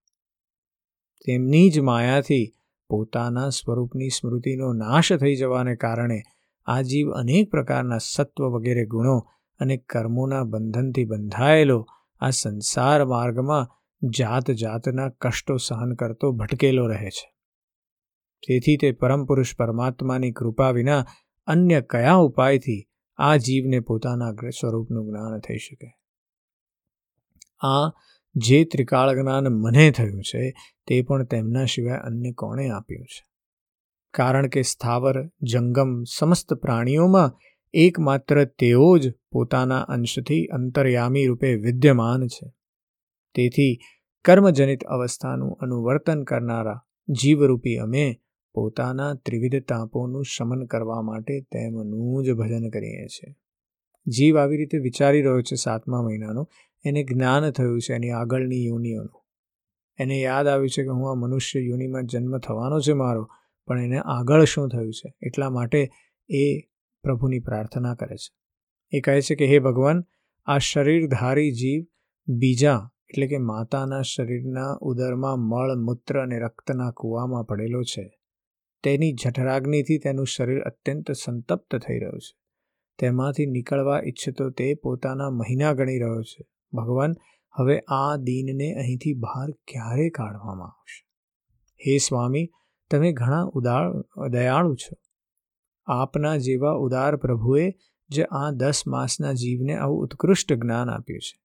તેમની 1.25 1.69
જ 1.69 1.79
માયાથી 1.79 2.53
પોતાના 2.89 3.49
સ્વરૂપની 3.49 4.09
સ્મૃતિનો 4.09 4.73
નાશ 4.73 5.13
થઈ 5.13 5.35
જવાને 5.35 5.75
કારણે 5.75 6.21
આ 6.65 6.81
જીવ 6.81 7.11
અનેક 7.11 7.51
પ્રકારના 7.51 7.97
સત્વ 7.97 8.43
વગેરે 8.43 8.85
ગુણો 8.85 9.19
અને 9.59 9.77
કર્મોના 9.77 10.43
બંધનથી 10.43 11.05
બંધાયેલો 11.05 11.85
આ 12.19 12.29
સંસાર 12.29 13.05
માર્ગમાં 13.05 13.67
જાત 14.09 14.51
જાતના 14.51 15.09
કષ્ટો 15.09 15.57
સહન 15.57 15.93
કરતો 15.93 16.31
ભટકેલો 16.31 16.87
રહે 16.87 17.09
છે. 17.09 17.33
તેથી 18.47 18.77
તે 18.77 18.91
પરમ 18.91 19.25
પુરુષ 19.25 19.55
પરમાત્માની 19.55 20.31
કૃપા 20.31 20.71
વિના 20.71 21.05
અન્ય 21.47 21.81
કયા 21.81 22.13
ઉપાયથી 22.13 22.87
આ 23.17 23.35
જીવને 23.35 23.79
પોતાના 23.79 24.49
સ્વરૂપનું 24.49 25.05
જ્ઞાન 25.05 25.39
થઈ 25.39 25.57
શકે? 25.57 25.97
આ 27.59 27.89
જે 28.37 28.63
ત્રિકાળ 28.63 29.21
જ્ઞાન 29.21 29.43
મને 29.43 29.91
થયું 29.91 30.21
છે, 30.21 30.53
તે 30.87 31.01
પણ 31.01 31.23
તેમના 31.23 31.65
સિવાય 31.65 31.97
અન્ય 31.97 32.31
કોણે 32.31 32.69
આપ્યું 32.69 33.05
છે. 33.05 33.25
કારણ 34.13 34.47
કે 34.47 34.61
સ્થાવર, 34.61 35.27
જંગમ 35.41 36.03
સમસ્ત 36.03 36.53
પ્રાણીઓમાં 36.53 37.37
એકમાત્ર 37.73 38.43
તેઓ 38.43 38.97
જ 38.97 39.13
પોતાના 39.31 39.79
અંશથી 39.79 40.45
અંતર્યામી 40.45 41.25
રૂપે 41.25 41.55
વિદ્યમાન 41.55 42.27
છે. 42.27 42.53
તેથી 43.35 43.79
કર્મજનિત 44.25 44.83
અવસ્થાનું 44.83 45.57
અનુવર્તન 45.61 46.23
કરનારા 46.23 46.85
જીવરૂપી 47.09 47.75
અમે 47.75 48.21
પોતાના 48.53 49.13
ત્રિવિધ 49.13 49.55
તાપોનું 49.55 50.23
શમન 50.23 50.65
કરવા 50.65 51.01
માટે 51.01 51.41
તેમનું 51.41 52.23
જ 52.23 52.31
ભજન 52.31 52.69
કરીએ 52.69 53.05
છીએ. 53.05 53.35
જીવ 54.07 54.37
આવી 54.37 54.57
રીતે 54.57 54.77
વિચારી 54.77 55.21
રહ્યો 55.21 55.41
છે 55.41 55.55
સાતમા 55.55 56.01
મહિનાનો 56.01 56.49
એને 56.85 57.03
જ્ઞાન 57.03 57.51
થયું 57.51 57.81
છે 57.81 57.93
એની 57.93 58.09
આગળની 58.09 58.65
યોનિઓનું. 58.65 59.23
એને 59.99 60.19
યાદ 60.19 60.47
આવ્યું 60.47 60.69
છે 60.69 60.83
કે 60.83 60.89
હું 60.89 61.11
આ 61.11 61.13
મનુષ્ય 61.13 61.59
યોનિમાં 61.59 62.05
જન્મ 62.05 62.37
થવાનો 62.37 62.79
છે 62.79 62.93
મારો, 62.93 63.29
પણ 63.67 63.79
એને 63.79 63.97
આગળ 63.97 64.43
શું 64.43 64.69
થયું 64.69 64.93
છે? 64.93 65.13
એટલા 65.21 65.49
માટે 65.49 65.89
એ 66.29 66.59
પ્રભુની 67.03 67.39
પ્રાર્થના 67.39 67.95
કરે 67.95 68.15
છે. 68.15 68.35
એ 68.97 69.01
કહે 69.01 69.21
છે 69.21 69.35
કે, 69.35 69.45
હે 69.45 69.59
ભગવાન, 69.59 70.03
આ 70.45 70.57
શરીરધારી 70.57 71.51
જીવ 71.51 71.85
બીજા, 72.27 72.89
એટલે 73.09 73.27
કે 73.27 73.37
માતાના 73.37 74.01
શરીરના 74.01 74.77
ઉદરમાં 74.81 75.39
મળ, 75.39 75.75
મૂત્ર 75.75 76.19
અને 76.19 76.39
રક્તના 76.39 76.91
કૂવામાં 76.91 77.43
પડેલો 77.43 77.83
છે. 77.83 78.19
તેની 78.83 79.13
જઠરાગ્નિથી 79.13 79.97
તેનું 79.97 80.25
શરીર 80.25 80.59
અત્યંત 80.59 81.11
સંતપ્ત 81.11 81.75
થઈ 81.75 81.99
રહ્યું 81.99 82.19
છે. 82.19 82.37
તેમાંથી 82.99 83.45
નીકળવા 83.45 84.01
ઈચ્છતો 84.07 84.49
તે 84.49 84.73
પોતાના 84.73 85.29
મહિના 85.29 85.73
ગણી 85.73 85.99
રહ્યો 85.99 86.21
છે. 86.21 86.45
ભગવાન, 86.73 87.13
હવે 87.57 87.79
આ 87.79 88.15
દીનને 88.15 88.73
અહીંથી 88.73 89.13
બહાર 89.13 89.51
ક્યારે 89.51 90.09
કાઢવામાં 90.09 90.67
આવશે? 90.67 91.07
હે 91.87 91.97
સ્વામી, 91.97 92.49
તમે 92.91 93.11
ઘણા 93.11 93.41
ઉદાર, 93.41 94.01
દયાળુ 94.27 94.75
છો. 94.75 94.95
આપના 95.85 96.37
જેવા 96.37 96.71
ઉદાર 96.71 97.15
પ્રભુએ 97.15 97.73
જે 98.09 98.23
આ 98.23 98.51
દસ 98.51 98.87
માસના 98.87 99.33
જીવને 99.33 99.77
આવું 99.77 100.03
ઉત્કૃષ્ટ 100.03 100.53
જ્ઞાન 100.53 100.89
આપ્યું 100.89 101.19
છે. 101.19 101.39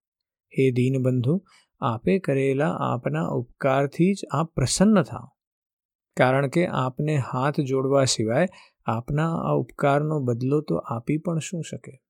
હે 0.59 0.71
દીનબંધુ, 0.71 1.45
આપે 1.81 2.19
કરેલા 2.19 2.77
આપના 2.81 3.27
ઉપકારથી 3.27 4.15
જ 4.15 4.21
આપ 4.31 4.55
પ્રસન્ન 4.55 5.03
થાઓ. 5.03 5.33
કારણ 6.17 6.49
કે 6.49 6.67
આપને 6.67 7.17
હાથ 7.17 7.61
જોડવા 7.61 8.05
સિવાય 8.05 8.49
આપના 8.87 9.35
આ 9.35 9.53
ઉપકારનો 9.53 10.21
બદલો 10.21 10.61
તો 10.61 10.77
આપી 10.77 11.17
પણ 11.17 11.39
શું 11.39 11.63
શકે? 11.63 12.03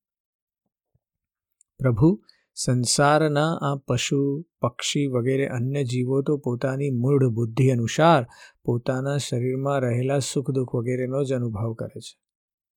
પ્રભુ 1.78 2.23
સંસારના 2.54 3.59
આ 3.62 3.76
પશુ, 3.76 4.44
પક્ષી 4.61 5.06
વગેરે 5.06 5.47
અન્ય 5.47 5.85
જીવો 5.85 6.23
તો 6.23 6.37
પોતાની 6.37 6.90
મૂળ 6.90 7.30
બુદ્ધિ 7.30 7.71
અનુસાર 7.71 8.26
પોતાના 8.64 9.16
શરીરમાં 9.16 9.80
રહેલા 9.80 10.18
સુખ 10.18 10.50
દુઃખ 10.50 10.75
વગેરેનો 10.75 11.25
જ 11.25 11.32
અનુભવ 11.32 11.73
કરે 11.73 12.00
છે. 12.00 12.18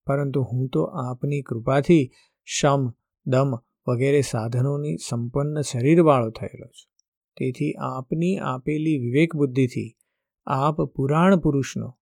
પરંતુ 0.07 0.41
હું 0.41 0.67
તો 0.67 0.83
આપની 0.83 1.41
કૃપાથી 1.41 2.11
શમ, 2.45 2.89
દમ 3.25 3.55
વગેરે 3.87 4.21
સાધનોની 4.21 4.97
સંપન્ન 4.97 5.61
શરીરવાળો 5.61 6.29
થયેલો 6.29 6.65
છું. 6.65 6.91
તેથી 7.37 7.73
આપની 7.73 8.37
આપેલી 8.37 8.97
વિવેક 8.97 9.35
બુદ્ધિથી 9.35 9.97
આપ 10.45 10.81
પુરાણ 10.81 11.39
પુરુષનો, 11.39 11.97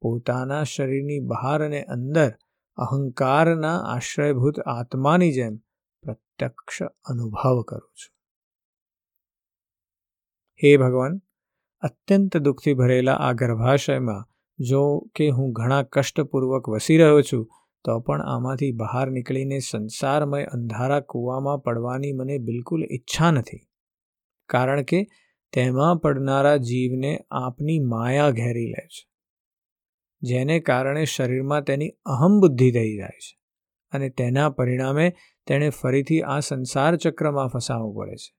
પોતાના 0.00 0.64
શરીરની 0.64 1.18
બહાર 1.18 1.64
અને 1.64 1.82
અંદર 1.82 2.32
અહંકારના 2.76 3.78
આશ્રયભૂત 3.78 4.60
આત્માની 4.60 5.32
જેમ 5.32 5.60
પ્રત્યક્ષ 6.38 6.82
અનુભવ 6.82 7.62
કરું 7.62 7.92
છું. 7.94 8.14
હે 10.64 10.76
ભગવાન, 10.76 11.22
અત્યંત 11.80 12.36
દુઃખથી 12.36 12.74
ભરેલા 12.74 13.14
આ 13.14 13.32
ગર્ભાશયમાં 13.32 14.28
જો 14.58 14.98
કે 15.14 15.28
હું 15.28 15.52
ઘણા 15.52 15.82
કષ્ટપૂર્વક 15.82 16.68
વસી 16.68 16.98
રહ્યો 16.98 17.22
છું, 17.22 17.50
તો 17.84 18.00
પણ 18.00 18.22
આમાંથી 18.22 18.72
બહાર 18.72 19.10
નીકળીને 19.10 19.58
સંસારમય 19.58 20.44
અંધારા 20.44 21.00
કૂવામાં 21.00 21.58
પડવાની 21.58 22.12
મને 22.12 22.38
બિલકુલ 22.38 22.84
ઈચ્છા 22.84 23.30
નથી. 23.30 23.68
કારણ 24.48 24.82
કે 24.82 25.06
તેમાં 25.52 25.96
પડનારા 25.96 26.56
જીવને 26.56 27.24
આપની 27.30 27.78
માયા 27.78 28.30
ઘેરી 28.30 28.66
લે 28.66 28.86
છે. 28.86 29.08
જેને 30.22 30.60
કારણે 30.60 31.04
શરીરમાં 31.04 31.62
તેની 31.62 31.88
અહમ 31.88 32.40
બુદ્ધિ 32.40 32.72
થઈ 32.72 32.96
જાય 32.96 33.18
છે 33.18 33.38
અને 33.92 34.08
તેના 34.08 34.50
પરિણામે 34.50 35.16
તેણે 35.46 35.70
ફરીથી 35.70 36.22
આ 36.22 36.40
સંસાર 36.40 36.96
ચક્રમાં 36.96 37.48
ફસાવવું 37.48 37.94
પડે 37.94 38.16
છે. 38.16 38.34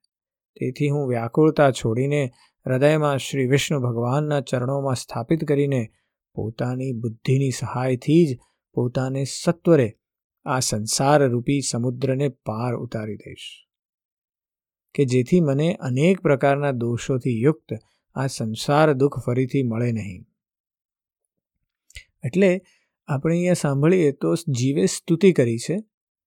તેથી 0.60 0.90
હું 0.90 1.10
વ્યાકુળતા 1.10 1.72
છોડીને 1.72 2.32
હૃદયમાં 2.66 3.18
શ્રી 3.18 3.48
વિષ્ણુ 3.48 3.80
ભગવાનના 3.80 4.42
ચરણોમાં 4.42 4.96
સ્થાપિત 4.96 5.44
કરીને 5.44 5.90
પોતાની 6.34 6.92
બુદ્ધિની 6.92 7.52
સહાયથી 7.52 8.26
જ 8.26 8.38
પોતાને 8.74 9.24
સત્વરે 9.24 9.94
આ 10.46 10.60
સંસાર 10.60 11.30
રૂપી 11.30 11.62
સમુદ્રને 11.62 12.30
પાર 12.30 12.76
ઉતારી 12.76 13.16
દઈશ. 13.16 13.68
કે 14.94 15.06
જેથી 15.06 15.40
મને 15.40 15.74
અનેક 15.74 16.22
પ્રકારના 16.22 16.72
દોષોથી 16.72 17.42
યુક્ત 17.42 17.74
આ 18.16 18.28
સંસાર 18.28 18.94
દુઃખ 18.94 19.20
ફરીથી 19.20 19.64
મળે 19.64 19.92
નહીં. 19.92 20.26
એટલે 22.24 22.62
આપણે 23.08 23.36
અહીંયા 23.36 23.54
સાંભળીએ 23.54 24.12
તો 24.12 24.36
જીવે 24.36 24.86
સ્તુતિ 24.86 25.34
કરી 25.34 25.58
છે 25.58 25.78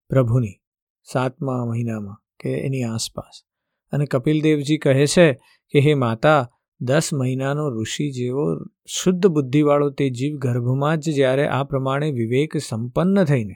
પ્રભુની. 0.10 0.62
સાતમા 1.12 1.66
મહિનામાં 1.66 2.18
કે 2.40 2.50
એની 2.50 2.84
આસપાસ. 2.84 3.44
અને 3.92 4.06
કપિલદેવજી 4.06 4.78
કહે 4.78 5.06
છે 5.06 5.34
કે, 5.74 5.80
હે 5.80 5.94
માતા, 5.94 6.52
દસ 6.82 7.10
મહિનાનો 7.14 7.70
ઋષિ 7.70 8.12
જેવો 8.12 8.64
શુદ્ધ 8.86 9.28
બુદ્ધિવાળો 9.28 9.90
તે 9.90 10.10
જીવ 10.10 10.38
ગર્ભમાં 10.38 10.98
જ 10.98 11.10
જ્યારે 11.16 11.48
આ 11.48 11.64
પ્રમાણે 11.64 12.12
વિવેક 12.12 12.58
સંપન્ન 12.58 13.24
થઈને 13.24 13.56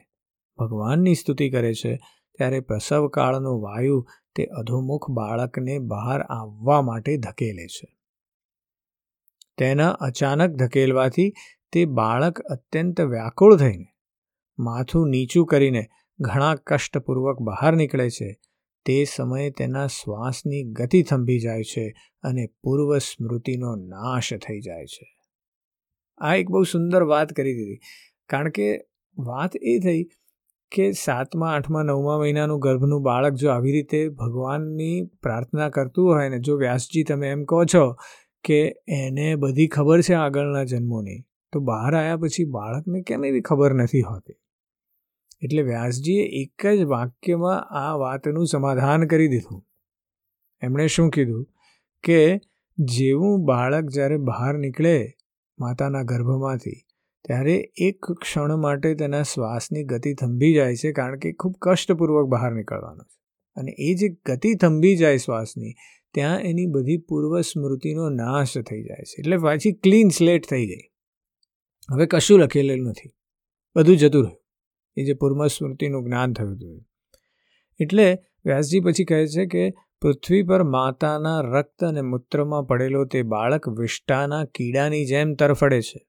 ભગવાનની 0.57 1.15
સ્તુતિ 1.15 1.49
કરે 1.49 1.73
છે, 1.73 1.95
ત્યારે 2.37 2.59
પ્રસવકાળનો 2.59 3.59
વાયુ 3.59 4.07
તે 4.35 4.45
અધોમુખ 4.45 5.09
બાળકને 5.09 5.79
બહાર 5.79 6.21
આવવા 6.21 6.81
માટે 6.81 7.17
ધકેલે 7.17 7.67
છે. 7.67 7.97
તેના 9.57 9.89
અચાનક 9.89 10.49
ધકેલવાથી 10.49 11.33
તે 11.71 11.85
બાળક 11.85 12.39
અત્યંત 12.39 13.01
વ્યાકુળ 13.01 13.57
થઈને, 13.57 13.85
માથું 14.59 15.09
નીચું 15.09 15.45
કરીને 15.45 15.87
ઘણા 16.21 16.55
કષ્ટપૂર્વક 16.55 17.39
બહાર 17.39 17.75
નીકળે 17.75 18.09
છે. 18.09 18.39
તે 18.85 19.03
સમયે 19.03 19.49
તેના 19.49 19.87
શ્વાસની 19.87 20.63
ગતિ 20.63 21.01
થંભી 21.01 21.39
જાય 21.39 21.63
છે 21.63 21.93
અને 22.23 22.49
પૂર્વ 22.63 22.97
સ્મૃતિનો 22.97 23.75
નાશ 23.75 24.33
થઈ 24.33 24.61
જાય 24.61 24.85
છે. 24.85 25.17
આ 26.17 26.35
એક 26.35 26.49
બહુ 26.49 26.63
સુંદર 26.63 27.03
વાત 27.03 27.33
કરી 27.33 27.53
દીધી. 27.53 27.79
કારણ 28.29 28.49
કે 28.49 28.81
વાત 29.17 29.51
એ 29.55 29.79
થઈ 29.79 30.03
કે 30.71 30.91
સાતમા, 30.91 31.51
આઠમા, 31.51 31.83
નવમા 31.83 32.17
મહિનાનું 32.17 32.59
ગર્ભનું 32.59 33.01
બાળક 33.01 33.33
જો 33.33 33.49
આવી 33.49 33.71
રીતે 33.71 34.09
ભગવાનની 34.09 35.01
પ્રાર્થના 35.23 35.69
કરતું 35.69 36.09
હોય 36.09 36.29
ને, 36.29 36.39
જો 36.39 36.57
વ્યાસજી 36.57 37.03
તમે 37.03 37.29
એમ 37.29 37.43
કહો 37.43 37.65
છો 37.65 37.95
કે 38.43 38.75
એને 38.87 39.35
બધી 39.35 39.67
ખબર 39.67 40.01
છે 40.01 40.13
આગળના 40.13 40.63
જન્મોની, 40.63 41.19
તો 41.53 41.59
બહાર 41.59 41.95
આવ્યા 41.95 42.17
પછી 42.17 42.45
બાળકને 42.45 43.01
કેમ 43.01 43.25
એવી 43.25 43.41
ખબર 43.41 43.73
નથી 43.73 44.01
હોતી? 44.01 44.33
એટલે 45.43 45.61
વ્યાસજીએ 45.61 46.23
એક 46.23 46.65
જ 46.65 46.81
વાક્યમાં 46.81 47.61
આ 47.69 47.93
વાતનું 47.93 48.47
સમાધાન 48.47 49.07
કરી 49.07 49.27
દીધું. 49.27 49.65
એમણે 50.61 50.87
શું 50.87 51.09
કીધું? 51.09 51.47
કે 52.03 52.39
જેવું 52.77 53.45
બાળક 53.45 53.83
જ્યારે 53.83 54.17
બહાર 54.17 54.57
નીકળે 54.57 55.13
માતાના 55.59 56.03
ગર્ભમાંથી, 56.03 56.71
ત્યારે 57.25 57.71
એક 57.77 58.05
ક્ષણ 58.05 58.55
માટે 58.55 58.95
તેના 58.95 59.23
શ્વાસની 59.23 59.83
ગતિ 59.83 60.13
થંભી 60.13 60.53
જાય 60.53 60.75
છે 60.75 60.91
કારણ 60.91 61.17
કે 61.17 61.31
ખૂબ 61.31 61.55
કષ્ટપૂર્વક 61.61 62.27
બહાર 62.27 62.51
નીકળવાનું 62.51 63.05
છે. 63.05 63.21
અને 63.55 63.71
એ 63.79 63.93
જે 63.93 64.09
ગતિ 64.09 64.55
થંભી 64.55 64.95
જાય 64.95 65.17
શ્વાસની, 65.17 65.73
ત્યાં 66.13 66.41
એની 66.41 66.65
બધી 66.65 66.97
પૂર્વ 66.97 67.41
સ્મૃતિનો 67.41 68.09
નાશ 68.09 68.57
થઈ 68.57 68.83
જાય 68.83 69.03
છે. 69.03 69.15
એટલે 69.19 69.37
પાછી 69.37 69.71
ક્લીન 69.73 70.09
સ્લેટ 70.09 70.49
થઈ 70.49 70.67
ગઈ 70.67 70.91
હવે 71.91 72.05
કશું 72.05 72.39
લખેલું 72.39 72.87
નથી. 72.87 73.11
બધું 73.75 73.97
જતું 73.97 74.23
રહ્યું. 74.23 74.40
એ 75.01 75.05
જે 75.05 75.13
પૂર્વ 75.13 75.47
સ્મૃતિનું 75.47 76.05
જ્ઞાન 76.05 76.33
થયું 76.33 76.55
હતું. 76.55 76.85
એટલે 77.79 78.17
વ્યાસજી 78.45 78.79
પછી 78.79 79.05
કહે 79.05 79.27
છે 79.27 79.45
કે 79.45 79.73
પૃથ્વી 80.01 80.43
પર 80.43 80.63
માતાના 80.63 81.41
રક્ત 81.41 81.83
અને 81.83 82.01
મૂત્રમાં 82.01 82.63
પડેલો 82.63 83.05
તે 83.05 83.21
બાળક 83.21 83.69
વિષ્ટાના 83.69 84.45
કીડાની 84.45 85.05
જેમ 85.05 85.33
તરફડે 85.33 85.81
છે. 85.81 86.07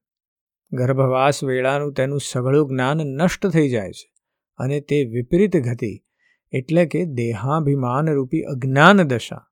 ગર્ભવાસ 0.73 1.45
વેળાનું 1.45 1.93
તેનું 1.93 2.21
સઘળું 2.21 2.69
જ્ઞાન 2.69 2.97
નષ્ટ 2.97 3.47
થઈ 3.47 3.69
જાય 3.69 3.93
છે 3.93 4.13
અને 4.57 4.81
તે 4.81 5.05
વિપરીત 5.05 5.57
ગતિ 5.57 6.05
એટલે 6.53 6.87
કે 6.87 7.05
દેહાભિમાન 7.05 8.11
રૂપી 8.11 8.43
અજ્ઞાન 8.43 9.03
દશા 9.03 9.47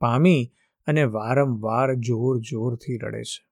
પામી 0.00 0.52
અને 0.86 1.04
વારંવાર 1.04 1.94
જોર 1.94 2.40
જોરથી 2.40 2.96
રડે 2.96 3.22
છે. 3.22 3.46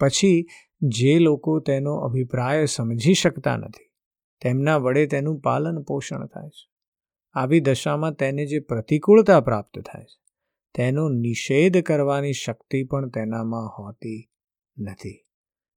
પછી 0.00 0.46
જે 0.82 1.18
લોકો 1.18 1.58
તેનો 1.60 1.94
અભિપ્રાય 1.98 2.64
સમજી 2.66 3.14
શકતા 3.14 3.56
નથી, 3.56 3.88
તેમના 4.42 4.76
વડે 4.76 5.06
તેનું 5.06 5.40
પાલન 5.40 5.82
પોષણ 5.82 6.26
થાય 6.26 6.48
છે. 6.48 6.64
આવી 7.34 7.60
દશામાં 7.60 8.14
તેને 8.14 8.46
જે 8.46 8.58
પ્રતિકૂળતા 8.60 9.40
પ્રાપ્ત 9.40 9.78
થાય 9.80 10.04
છે, 10.04 10.18
તેનો 10.74 11.08
નિષેધ 11.08 11.78
કરવાની 11.82 12.32
શક્તિ 12.32 12.82
પણ 12.84 13.08
તેનામાં 13.08 13.68
હોતી 13.68 14.20
નથી. 14.76 15.18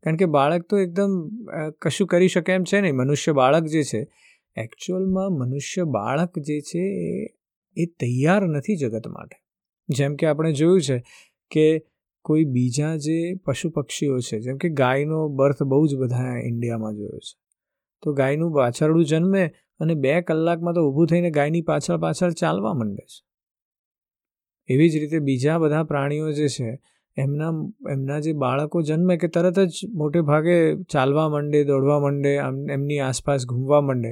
કારણ 0.03 0.17
કે 0.17 0.25
બાળક 0.25 0.65
તો 0.69 0.77
એકદમ 0.77 1.13
કશું 1.81 2.07
કરી 2.07 2.27
શકે 2.27 2.53
એમ 2.53 2.63
છે 2.63 2.81
નહીં. 2.81 2.95
મનુષ્ય 2.95 3.31
બાળક 3.31 3.65
જે 3.65 3.83
છે 3.83 4.01
એકચ્યુઅલમાં 4.57 5.29
મનુષ્ય 5.31 5.83
બાળક 5.83 6.39
જે 6.39 6.59
છે 6.61 6.83
એ 7.77 7.85
તૈયાર 7.99 8.43
નથી 8.47 8.75
જગત 8.75 9.07
માટે. 9.07 9.37
જેમ 9.89 10.15
કે 10.15 10.25
આપણે 10.27 10.51
જોયું 10.53 10.81
છે 10.81 10.97
કે 11.51 11.65
કોઈ 12.29 12.43
બીજા 12.45 12.91
જે 13.05 13.17
પશુ 13.45 13.69
પક્ષીઓ 13.69 14.19
છે, 14.19 14.39
જેમ 14.39 14.57
કે 14.57 14.69
ગાયનો 14.79 15.19
બર્થ 15.37 15.63
બહુ 15.63 15.87
જ 15.87 15.95
બધા 15.95 16.35
ઇન્ડિયામાં 16.45 16.93
જોયો 16.95 17.23
છે. 17.27 17.37
તો 18.03 18.13
ગાયનું 18.13 18.53
પાછળનું 18.53 19.05
જન્મે 19.05 19.43
અને 19.79 19.93
બે 19.95 20.13
કલાકમાં 20.21 20.73
તો 20.73 20.81
ઊભું 20.87 21.07
થઈને 21.07 21.29
ગાયની 21.31 21.61
પાછળ 21.61 21.97
પાછળ 21.97 22.31
ચાલવા 22.31 22.73
માંડે 22.73 23.05
છે. 23.05 23.19
એવી 24.69 24.89
જ 24.89 24.97
રીતે 24.97 25.19
બીજા 25.19 25.57
બધા 25.57 25.83
પ્રાણીઓ 25.83 26.31
જે 26.31 26.47
છે, 26.47 26.69
એમના 27.17 27.51
એમના 27.91 28.19
જે 28.19 28.33
બાળકો 28.33 28.81
જન્મે 28.81 29.15
કે 29.17 29.27
તરત 29.27 29.59
જ 29.59 29.85
મોટે 29.93 30.21
ભાગે 30.21 30.57
ચાલવા 30.91 31.29
માંડે, 31.29 31.63
દોડવા 31.63 31.99
માંડે 31.99 32.33
એમની 32.73 32.99
આસપાસ 32.99 33.45
ઘૂમવા 33.45 33.81
માંડે, 33.81 34.11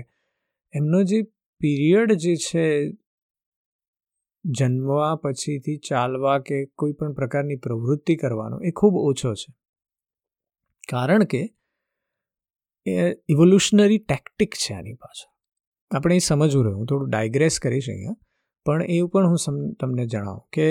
એમનો 0.74 1.04
જે 1.04 1.20
પીરિયડ 1.62 2.14
જે 2.14 2.34
છે 2.46 2.66
જન્મવા 4.48 5.16
પછીથી 5.16 5.78
ચાલવા 5.90 6.40
કે 6.40 6.58
કોઈ 6.76 6.94
પણ 6.94 7.14
પ્રકારની 7.14 7.56
પ્રવૃત્તિ 7.56 8.16
કરવાનો 8.16 8.60
એ 8.60 8.72
ખૂબ 8.72 8.94
ઓછો 8.96 9.34
છે. 9.34 9.50
કારણ 10.90 11.24
કે 11.24 11.42
એ 12.86 12.94
ઇવોલ્યુશનરી 13.30 13.98
ટેક્ટિક 14.00 14.56
છે 14.56 14.74
આની 14.74 14.94
પાછળ. 14.94 15.32
આપણે 15.92 16.16
એ 16.16 16.20
સમજવું 16.20 16.64
રહ્યું, 16.66 16.80
હું 16.80 16.88
થોડું 16.88 17.10
ડાયગ્રેસ 17.10 17.60
કરીશ 17.60 17.90
અહીંયા, 17.90 18.18
પણ 18.66 18.84
એવું 18.84 19.10
પણ 19.10 19.28
હું 19.28 19.76
તમને 19.80 20.06
જણાવું 20.06 20.48
કે 20.54 20.68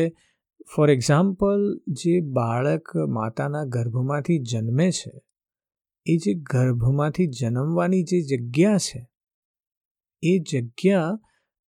ફોર 0.75 0.91
એક્ઝામ્પલ 0.91 1.63
જે 1.93 2.15
બાળક 2.21 2.97
માતાના 3.09 3.65
ગર્ભમાંથી 3.65 4.39
જન્મે 4.53 4.89
છે, 4.91 5.13
એ 6.07 6.17
જે 6.17 6.35
ગર્ભમાંથી 6.35 7.29
જન્મવાની 7.41 8.03
જે 8.03 8.21
જગ્યા 8.23 8.79
છે, 8.79 9.01
એ 10.23 10.39
જગ્યા 10.53 11.19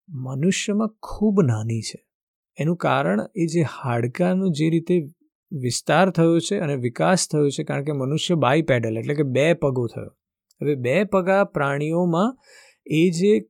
મનુષ્યમાં 0.08 0.96
ખૂબ 1.02 1.42
નાની 1.42 1.80
છે. 1.80 2.06
એનું 2.58 2.76
કારણ 2.76 3.20
એ 3.34 3.46
જે 3.46 3.62
હાડકાનું 3.62 4.52
જે 4.52 4.70
રીતે 4.70 5.12
વિસ્તાર 5.52 6.10
થયો 6.10 6.38
છે 6.38 6.58
અને 6.58 6.76
વિકાસ 6.76 7.28
થયો 7.28 7.48
છે, 7.48 7.64
કારણ 7.64 7.84
કે 7.84 7.92
મનુષ્ય 7.92 8.34
બાય 8.34 8.62
પેડલ 8.62 8.98
એટલે 8.98 9.14
કે 9.14 9.22
બે 9.22 9.54
પગો 9.54 9.86
થયો. 9.86 10.10
હવે 10.60 10.74
બે 10.74 11.04
પગા 11.04 11.44
પ્રાણીઓમાં 11.44 12.38
એ 12.86 13.10
જે 13.10 13.40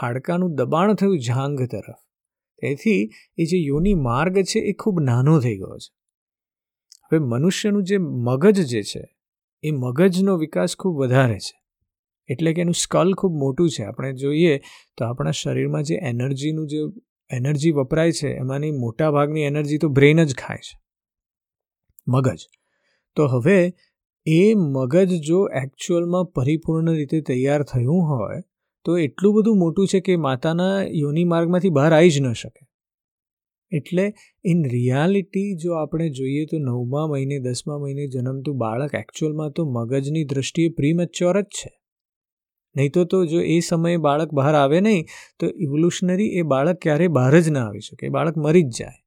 હાડકાનું 0.00 0.54
દબાણ 0.54 0.94
થયું 0.94 1.18
જાંઘ 1.18 1.62
તરફ, 1.62 2.00
તેથી 2.62 3.10
એ 3.36 3.44
જે 3.44 3.58
યોની 3.58 3.94
માર્ગ 3.94 4.42
છે 4.42 4.60
એ 4.60 4.72
ખૂબ 4.72 5.00
નાનો 5.00 5.40
થઈ 5.40 5.56
ગયો 5.56 5.78
છે. 5.78 5.90
હવે 7.06 7.18
મનુષ્યનું 7.18 7.84
જે 7.84 7.98
મગજ 7.98 8.60
જે 8.60 8.82
છે, 8.82 9.16
એ 9.62 9.70
મગજનો 9.70 10.36
વિકાસ 10.36 10.76
ખૂબ 10.76 10.96
વધારે 10.96 11.38
છે. 11.38 11.61
એટલે 12.28 12.52
કે 12.52 12.60
એનું 12.60 12.74
સ્કલ 12.74 13.14
ખૂબ 13.14 13.32
મોટું 13.32 13.70
છે. 13.70 13.84
આપણે 13.84 14.12
જોઈએ 14.12 14.58
તો 14.98 15.04
આપણા 15.04 15.30
શરીરમાં 15.30 15.82
જે 15.82 15.94
એનર્જીનું 15.94 16.68
જે 16.68 16.78
એનર્જી 17.30 17.70
વપરાય 17.70 18.12
છે, 18.12 18.28
એમાંની 18.28 18.70
મોટા 18.70 19.10
ભાગની 19.10 19.40
એનર્જી 19.40 19.78
તો 19.78 19.88
બ્રેન 19.88 20.24
જ 20.24 20.34
ખાય 20.34 20.56
છે. 20.56 20.80
મગજ. 22.08 22.38
તો 23.16 23.26
હવે 23.26 23.72
એ 24.26 24.54
મગજ 24.54 25.08
જો 25.08 25.48
એકચ્યુઅલમાં 25.48 26.24
પરિપૂર્ણ 26.24 26.92
રીતે 26.92 27.20
તૈયાર 27.20 27.62
થયું 27.62 28.02
હોય, 28.02 28.42
તો 28.84 28.98
એટલું 28.98 29.34
બધું 29.34 29.58
મોટું 29.58 29.88
છે 29.88 30.00
કે 30.00 30.16
માતાના 30.16 30.82
યોની 30.90 31.24
માર્ગમાંથી 31.24 31.68
બહાર 31.68 31.92
આવી 31.92 32.10
જ 32.10 32.20
ન 32.20 32.32
શકે. 32.32 32.66
એટલે 33.70 34.14
ઇન 34.44 34.68
રિયાલિટી 34.68 35.54
જો 35.54 35.72
આપણે 35.72 36.10
જોઈએ 36.10 36.44
તો 36.44 36.58
નવમા 36.58 37.06
મહિને, 37.06 37.38
દસમા 37.38 37.78
મહિને 37.78 38.06
જન્મતું 38.06 38.56
બાળક 38.56 38.94
એકચ્યુઅલમાં 38.94 39.50
તો 39.50 39.64
મગજની 39.64 40.24
દૃષ્ટિએ 40.24 40.68
પ્રીમેચ્યોર 40.68 41.40
જ 41.40 41.44
છે. 41.44 41.81
નહીં 42.76 42.90
તો 42.90 43.04
તો 43.04 43.26
જો 43.26 43.40
એ 43.40 43.60
સમયે 43.60 43.96
બાળક 43.96 44.32
બહાર 44.32 44.54
આવે 44.54 44.80
નહીં, 44.80 45.06
તો 45.38 45.46
ઇવોલ્યુશનરી 45.46 46.26
એ 46.26 46.42
બાળક 46.42 46.76
ક્યારેય 46.76 47.08
બહાર 47.08 47.40
જ 47.40 47.48
ના 47.48 47.66
આવી 47.66 47.80
શકે, 47.80 48.06
એ 48.06 48.08
બાળક 48.08 48.36
મરી 48.36 48.62
જ 48.62 48.68
જાય. 48.68 49.04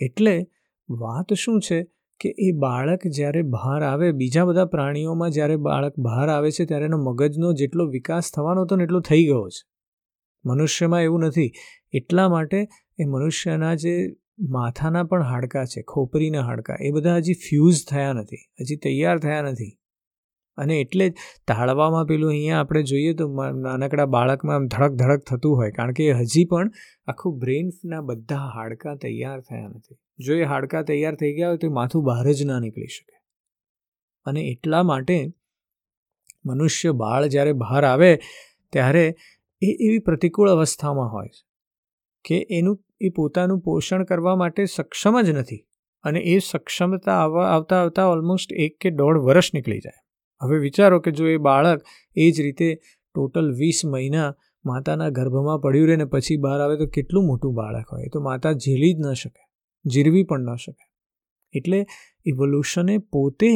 એટલે 0.00 0.46
વાત 0.90 1.32
શું 1.34 1.60
છે 1.60 1.82
કે 2.20 2.34
એ 2.38 2.52
બાળક 2.52 3.06
જ્યારે 3.06 3.42
બહાર 3.42 3.82
આવે, 3.82 4.12
બીજા 4.12 4.44
બધા 4.44 4.64
પ્રાણીઓમાં 4.64 5.30
જ્યારે 5.30 5.56
બાળક 5.56 5.98
બહાર 5.98 6.28
આવે 6.28 6.50
છે, 6.50 6.64
ત્યારે 6.64 6.84
એનો 6.84 6.96
મગજનો 6.96 7.52
જેટલો 7.52 7.86
વિકાસ 7.86 8.30
થવાનો 8.36 8.62
હતો 8.62 8.76
ને 8.76 8.84
એટલો 8.84 9.00
થઈ 9.00 9.24
ગયો 9.24 9.48
છે. 9.48 9.68
મનુષ્યમાં 10.44 11.02
એવું 11.02 11.20
નથી. 11.20 11.52
એટલા 11.92 12.28
માટે 12.28 12.68
એ 12.98 13.04
મનુષ્યના 13.04 13.74
જે 13.74 14.16
માથાના 14.38 15.04
પણ 15.04 15.22
હાડકાં 15.22 15.66
છે, 15.66 15.82
ખોપરીના 15.82 16.40
હાડકાં, 16.40 16.76
એ 16.80 16.90
બધા 16.90 17.16
હજી 17.16 17.32
ફ્યુઝ 17.32 17.86
થયા 17.90 18.12
નથી, 18.12 18.36
હજી 18.60 18.76
તૈયાર 18.76 19.18
થયા 19.18 19.42
નથી. 19.42 19.78
અને 20.58 20.74
એટલે 20.80 21.06
જ 21.08 21.14
તાળવામાં 21.48 22.06
પેલું 22.06 22.30
અહીંયા 22.30 22.60
આપણે 22.60 22.82
જોઈએ 22.90 23.12
તો 23.20 23.28
નાનકડા 23.66 24.06
બાળકમાં 24.16 24.56
આમ 24.56 24.66
ધડક 24.66 24.98
ધડક 25.00 25.22
થતું 25.30 25.56
હોય, 25.58 25.70
કારણ 25.70 25.92
કે 25.92 26.08
હજી 26.12 26.44
પણ 26.44 26.70
આખું 27.06 27.38
બ્રેઇનના 27.38 28.02
બધા 28.10 28.46
હાડકાં 28.56 28.96
તૈયાર 29.04 29.40
થયા 29.40 29.68
નથી. 29.68 29.98
જો 30.18 30.32
એ 30.34 30.44
હાડકાં 30.44 30.84
તૈયાર 30.84 31.14
થઈ 31.14 31.32
ગયા 31.34 31.48
હોય 31.48 31.62
તો 31.64 31.72
માથું 31.80 32.04
બહાર 32.04 32.26
જ 32.32 32.48
ના 32.50 32.60
નીકળી 32.60 32.92
શકે. 32.96 33.14
અને 34.26 34.40
એટલા 34.52 34.82
માટે 34.82 35.16
મનુષ્ય 36.44 36.92
બાળ 37.02 37.26
જ્યારે 37.26 37.52
બહાર 37.64 37.84
આવે 37.84 38.10
ત્યારે 38.72 39.04
એ 39.62 39.70
એવી 39.86 40.02
પ્રતિકૂળ 40.08 40.50
અવસ્થામાં 40.50 41.12
હોય 41.12 41.30
છે 41.34 41.44
કે 42.24 42.36
એનું, 42.58 42.76
એ 43.00 43.08
પોતાનું 43.08 43.60
પોષણ 43.60 44.04
કરવા 44.04 44.36
માટે 44.36 44.64
સક્ષમ 44.64 45.20
જ 45.20 45.30
નથી. 45.30 45.62
અને 46.04 46.20
એ 46.32 46.38
સક્ષમતા 46.38 47.20
આવતા 47.20 47.78
આવતા 47.82 48.06
ઓલમોસ્ટ 48.06 48.50
એક 48.64 48.74
કે 48.80 48.90
દોઢ 48.90 49.18
વર્ષ 49.28 49.54
નીકળી 49.54 49.80
જાય. 49.80 50.00
હવે 50.42 50.58
વિચારો 50.58 51.00
કે 51.00 51.10
જો 51.10 51.28
એ 51.28 51.36
બાળક 51.38 51.84
એ 52.16 52.30
જ 52.30 52.40
રીતે 52.40 52.68
ટોટલ 53.14 53.52
વીસ 53.54 53.80
મહિના 53.84 54.28
માતાના 54.64 55.08
ગર્ભમાં 55.08 55.58
પડ્યું 55.58 55.88
રહે 55.88 55.96
ને 55.96 56.04
પછી 56.04 56.36
બહાર 56.36 56.60
આવે 56.60 56.76
તો 56.76 56.86
કેટલું 56.86 57.26
મોટું 57.26 57.54
બાળક 57.54 57.86
હોય? 57.92 58.08
તો 58.12 58.20
માતા 58.20 58.52
ઝીલી 58.52 58.92
જ 58.94 58.96
ન 59.00 59.12
શકે 59.12 59.44
જીરવી 59.84 60.22
પણ 60.22 60.40
ન 60.40 60.54
શકે. 60.54 60.84
એટલે 61.54 61.86
ઇવોલ્યુશને 62.26 62.98
પોતે 62.98 63.52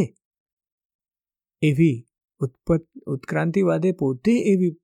એવી 1.62 1.96
ઉત્પત 2.40 2.86
ઉત્ક્રાંતિવાદે 3.06 3.92
પોતે 3.92 4.32
એવી 4.52 4.76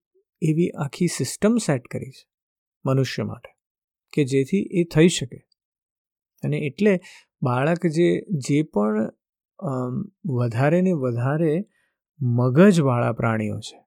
એવી 0.43 0.69
આખી 0.79 1.07
સિસ્ટમ 1.07 1.57
સેટ 1.57 1.85
કરી 1.91 2.11
છે 2.11 2.25
મનુષ્ય 2.85 3.23
માટે, 3.23 3.51
કે 4.13 4.25
જેથી 4.25 4.63
એ 4.73 4.85
થઈ 4.85 5.09
શકે. 5.09 5.39
અને 6.45 6.59
એટલે 6.59 6.93
બાળક 7.43 7.87
જે 7.87 8.09
જે 8.39 8.63
પણ 8.63 9.11
વધારે 10.35 10.81
ને 10.81 10.93
વધારે 10.93 11.53
મગજવાળા 12.20 13.12
પ્રાણીઓ 13.12 13.59
છે, 13.59 13.79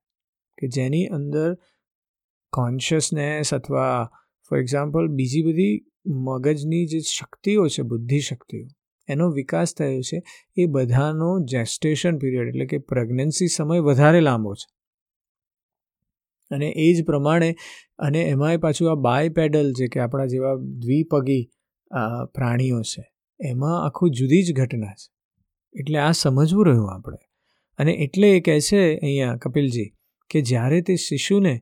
કે 0.58 0.68
જેની 0.68 1.06
અંદર 1.08 1.54
કોન્શિયસનેસ 2.54 3.54
અથવા 3.54 4.10
ફોર 4.52 4.58
એક્ઝામ્પલ 4.60 5.08
બીજી 5.08 5.44
બધી 5.44 5.76
મગજની 6.26 6.86
જે 6.86 7.00
શક્તિઓ 7.00 7.68
છે 7.68 7.82
બુદ્ધિ 7.84 8.20
શક્તિઓ 8.20 8.66
એનો 9.08 9.30
વિકાસ 9.32 9.76
થયો 9.76 10.02
છે, 10.02 10.18
એ 10.58 10.66
બધાનો 10.66 11.30
જેસ્ટેશન 11.46 12.18
પીરિયડ 12.18 12.48
એટલે 12.48 12.66
કે 12.66 12.78
પ્રેગ્નન્સી 12.78 13.48
સમય 13.48 13.80
વધારે 13.80 14.20
લાંબો 14.20 14.54
છે. 14.54 14.68
અને 16.52 16.68
એ 16.78 16.94
જ 16.94 17.06
પ્રમાણે, 17.06 17.50
અને 18.00 18.22
એમાંય 18.24 18.58
પાછું 18.58 18.92
આ 18.92 18.96
બાયપેડલ 18.96 19.74
છે 19.74 19.88
કે 19.88 20.00
આપણા 20.00 20.26
જેવા 20.26 20.56
દ્વિપગી 20.56 21.44
પ્રાણીઓ 22.34 22.82
છે, 22.82 23.04
એમાં 23.40 23.86
આખું 23.86 24.12
જુદી 24.12 24.44
જ 24.44 24.56
ઘટના 24.56 24.94
છે. 24.94 25.10
એટલે 25.76 26.00
આ 26.00 26.12
સમજવું 26.12 26.66
રહ્યું 26.66 26.94
આપણે. 26.94 27.18
અને 27.80 27.94
એટલે 28.06 28.30
એ 28.38 28.40
કહે 28.40 28.60
છે 28.60 28.82
અહીંયા 28.96 29.36
કપિલજી 29.36 29.90
કે 30.30 30.42
જ્યારે 30.42 30.82
તે 30.82 30.96
શિશુને 30.96 31.54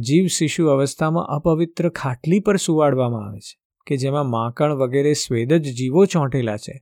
જીવ 0.00 0.26
શિશુ 0.26 0.68
અવસ્થામાં 0.68 1.26
અપવિત્ર 1.26 1.88
ખાટલી 1.90 2.40
પર 2.40 2.56
સુવાડવામાં 2.56 3.26
આવે 3.28 3.40
છે, 3.40 3.54
કે 3.86 3.96
જેમાં 3.96 4.30
માકણ 4.30 4.74
વગેરે 4.74 5.12
સ્વેદ 5.14 5.52
જ 5.54 5.74
જીવો 5.74 6.04
ચોંટેલા 6.04 6.56
છે, 6.56 6.74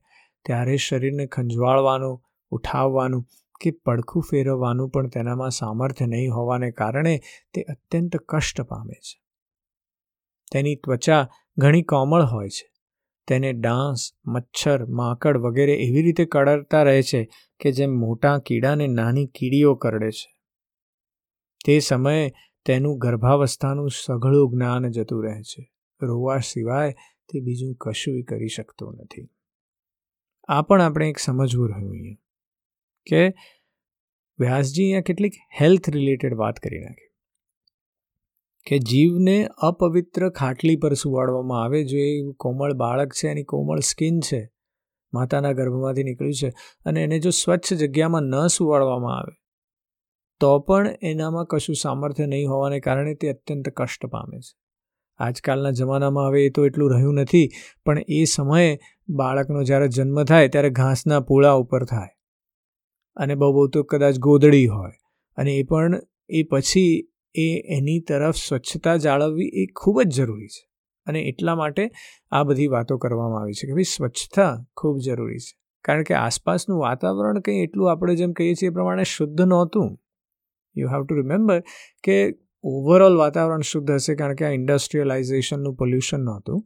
ત્યારે 0.45 0.77
શરીરને 0.77 1.25
ખંજવાળવાનું, 1.27 2.15
ઉઠાવવાનું 2.51 3.23
કે 3.61 3.71
પડખું 3.85 4.27
ફેરવવાનું 4.29 4.89
પણ 4.89 5.09
તેનામાં 5.09 5.51
સામર્થ્ય 5.51 6.05
નહીં 6.05 6.35
હોવાને 6.35 6.71
કારણે 6.71 7.15
તે 7.53 7.63
અત્યંત 7.63 8.17
કષ્ટ 8.29 8.61
પામે 8.61 8.97
છે. 8.97 9.15
તેની 10.51 10.75
ત્વચા 10.75 11.21
ઘણી 11.57 11.81
કોમળ 11.83 12.25
હોય 12.25 12.49
છે. 12.49 12.67
તેને 13.29 13.53
ડાંસ, 13.53 14.11
મચ્છર, 14.25 14.85
માકડ 14.85 15.37
વગેરે 15.37 15.73
એવી 15.73 16.01
રીતે 16.01 16.25
કડરતા 16.25 16.83
રહે 16.83 17.01
છે 17.01 17.29
કે 17.59 17.71
જેમ 17.71 17.91
મોટા 17.91 18.37
કીડાને 18.37 18.87
નાની 18.87 19.25
કીડીઓ 19.25 19.75
કરડે 19.75 20.11
છે. 20.11 20.41
તે 21.65 21.79
સમયે 21.79 22.33
તેનું 22.65 22.97
ગર્ભાવસ્થાનું 22.97 23.89
સઘળું 23.89 24.51
જ્ઞાન 24.51 24.89
જતું 24.89 25.23
રહે 25.23 25.41
છે. 25.41 25.73
રોવા 26.01 26.39
સિવાય 26.39 26.91
તે 27.29 27.39
બીજું 27.39 27.75
કશું 27.75 28.23
કરી 28.23 28.47
શકતો 28.47 28.91
નથી. 28.91 29.29
આ 30.47 30.61
પણ 30.61 30.81
આપણે 30.81 31.09
એક 31.09 31.17
સમજવું 31.17 31.69
રહ્યું 31.69 32.15
કે 33.05 33.27
વ્યાસજી 34.39 34.83
અહીંયા 34.83 35.01
કેટલીક 35.01 35.33
હેલ્થ 35.61 35.89
રિલેટેડ 35.89 36.33
વાત 36.33 36.55
કરી 36.55 36.79
નાખી. 36.79 37.08
કે 38.69 38.79
જીવને 38.79 39.47
અપવિત્ર 39.47 40.29
ખાટલી 40.29 40.75
પર 40.75 40.93
સુવાડવામાં 40.93 41.63
આવે, 41.63 41.83
જો 41.83 41.97
એ 41.97 42.31
કોમળ 42.31 42.73
બાળક 42.73 43.13
છે, 43.13 43.27
એની 43.27 43.43
કોમળ 43.43 43.79
સ્કિન 43.79 44.19
છે, 44.19 44.51
માતાના 45.13 45.51
ગર્ભમાંથી 45.51 46.03
નીકળ્યું 46.03 46.33
છે, 46.33 46.49
અને 46.85 47.03
એને 47.03 47.19
જો 47.19 47.29
સ્વચ્છ 47.29 47.73
જગ્યામાં 47.73 48.21
ન 48.21 48.47
સુવાડવામાં 48.47 49.17
આવે, 49.17 49.35
તો 50.39 50.59
પણ 50.59 50.95
એનામાં 51.01 51.45
કશું 51.45 51.75
સામર્થ્ય 51.75 52.25
નહીં 52.25 52.49
હોવાને 52.49 52.79
કારણે 52.79 53.15
તે 53.15 53.29
અત્યંત 53.29 53.69
કષ્ટ 53.69 54.05
પામે 54.05 54.39
છે. 54.39 54.59
આજકાલના 55.17 55.71
જમાનામાં 55.71 56.27
હવે 56.27 56.45
એ 56.45 56.49
તો 56.49 56.65
એટલું 56.65 56.93
રહ્યું 56.93 57.13
નથી, 57.13 57.49
પણ 57.85 57.99
એ 58.07 58.23
સમયે 58.23 58.79
બાળકનો 59.09 59.63
જ્યારે 59.63 59.87
જન્મ 59.87 60.23
થાય, 60.23 60.47
ત્યારે 60.47 60.69
ઘાસના 60.69 61.19
પૂળા 61.19 61.51
ઉપર 61.51 61.85
થાય. 61.85 62.09
અને 63.15 63.35
બહુ 63.35 63.53
બહુ 63.53 63.67
તો 63.67 63.83
કદાચ 63.83 64.17
ગોદડી 64.17 64.67
હોય. 64.67 64.91
અને 65.37 65.51
એ 65.51 65.63
પણ 65.63 66.01
એ 66.29 66.43
પછી 66.43 67.11
એ 67.35 67.47
એની 67.77 67.99
તરફ 67.99 68.35
સ્વચ્છતા 68.35 68.95
જાળવવી 68.97 69.47
એ 69.53 69.65
ખૂબ 69.75 70.01
જ 70.01 70.17
જરૂરી 70.17 70.47
છે. 70.47 70.63
અને 71.07 71.19
એટલા 71.21 71.55
માટે 71.55 71.89
આ 72.31 72.43
બધી 72.43 72.67
વાતો 72.67 72.97
કરવામાં 72.97 73.41
આવી 73.41 73.53
છે 73.53 73.67
કે 73.67 73.73
ભાઈ 73.73 73.83
સ્વચ્છતા 73.83 74.51
ખૂબ 74.77 74.97
જરૂરી 75.05 75.37
છે. 75.37 75.53
કારણ 75.85 76.03
કે 76.03 76.13
આસપાસનું 76.13 76.79
વાતાવરણ 76.79 77.39
કંઈ 77.39 77.63
એટલું 77.63 77.91
આપણે 77.91 78.15
જેમ 78.15 78.31
કહીએ 78.31 78.53
છીએ 78.53 78.69
એ 78.69 78.73
પ્રમાણે 78.73 79.03
શુદ્ધ 79.03 79.41
નહોતું. 79.41 79.89
યુ 80.75 80.87
હેવ 80.87 81.05
ટુ 81.05 81.15
રિમેમ્બર 81.15 81.59
કે 82.03 82.17
ઓવરઓલ 82.63 83.15
વાતાવરણ 83.17 83.61
શુદ્ધ 83.61 83.91
હશે 83.91 84.15
કારણ 84.15 84.35
કે 84.35 84.45
આ 84.45 84.49
ઇન્ડસ્ટ્રીયલાઇઝેશનનું 84.49 85.75
પોલ્યુશન 85.75 86.19
નહોતું. 86.19 86.65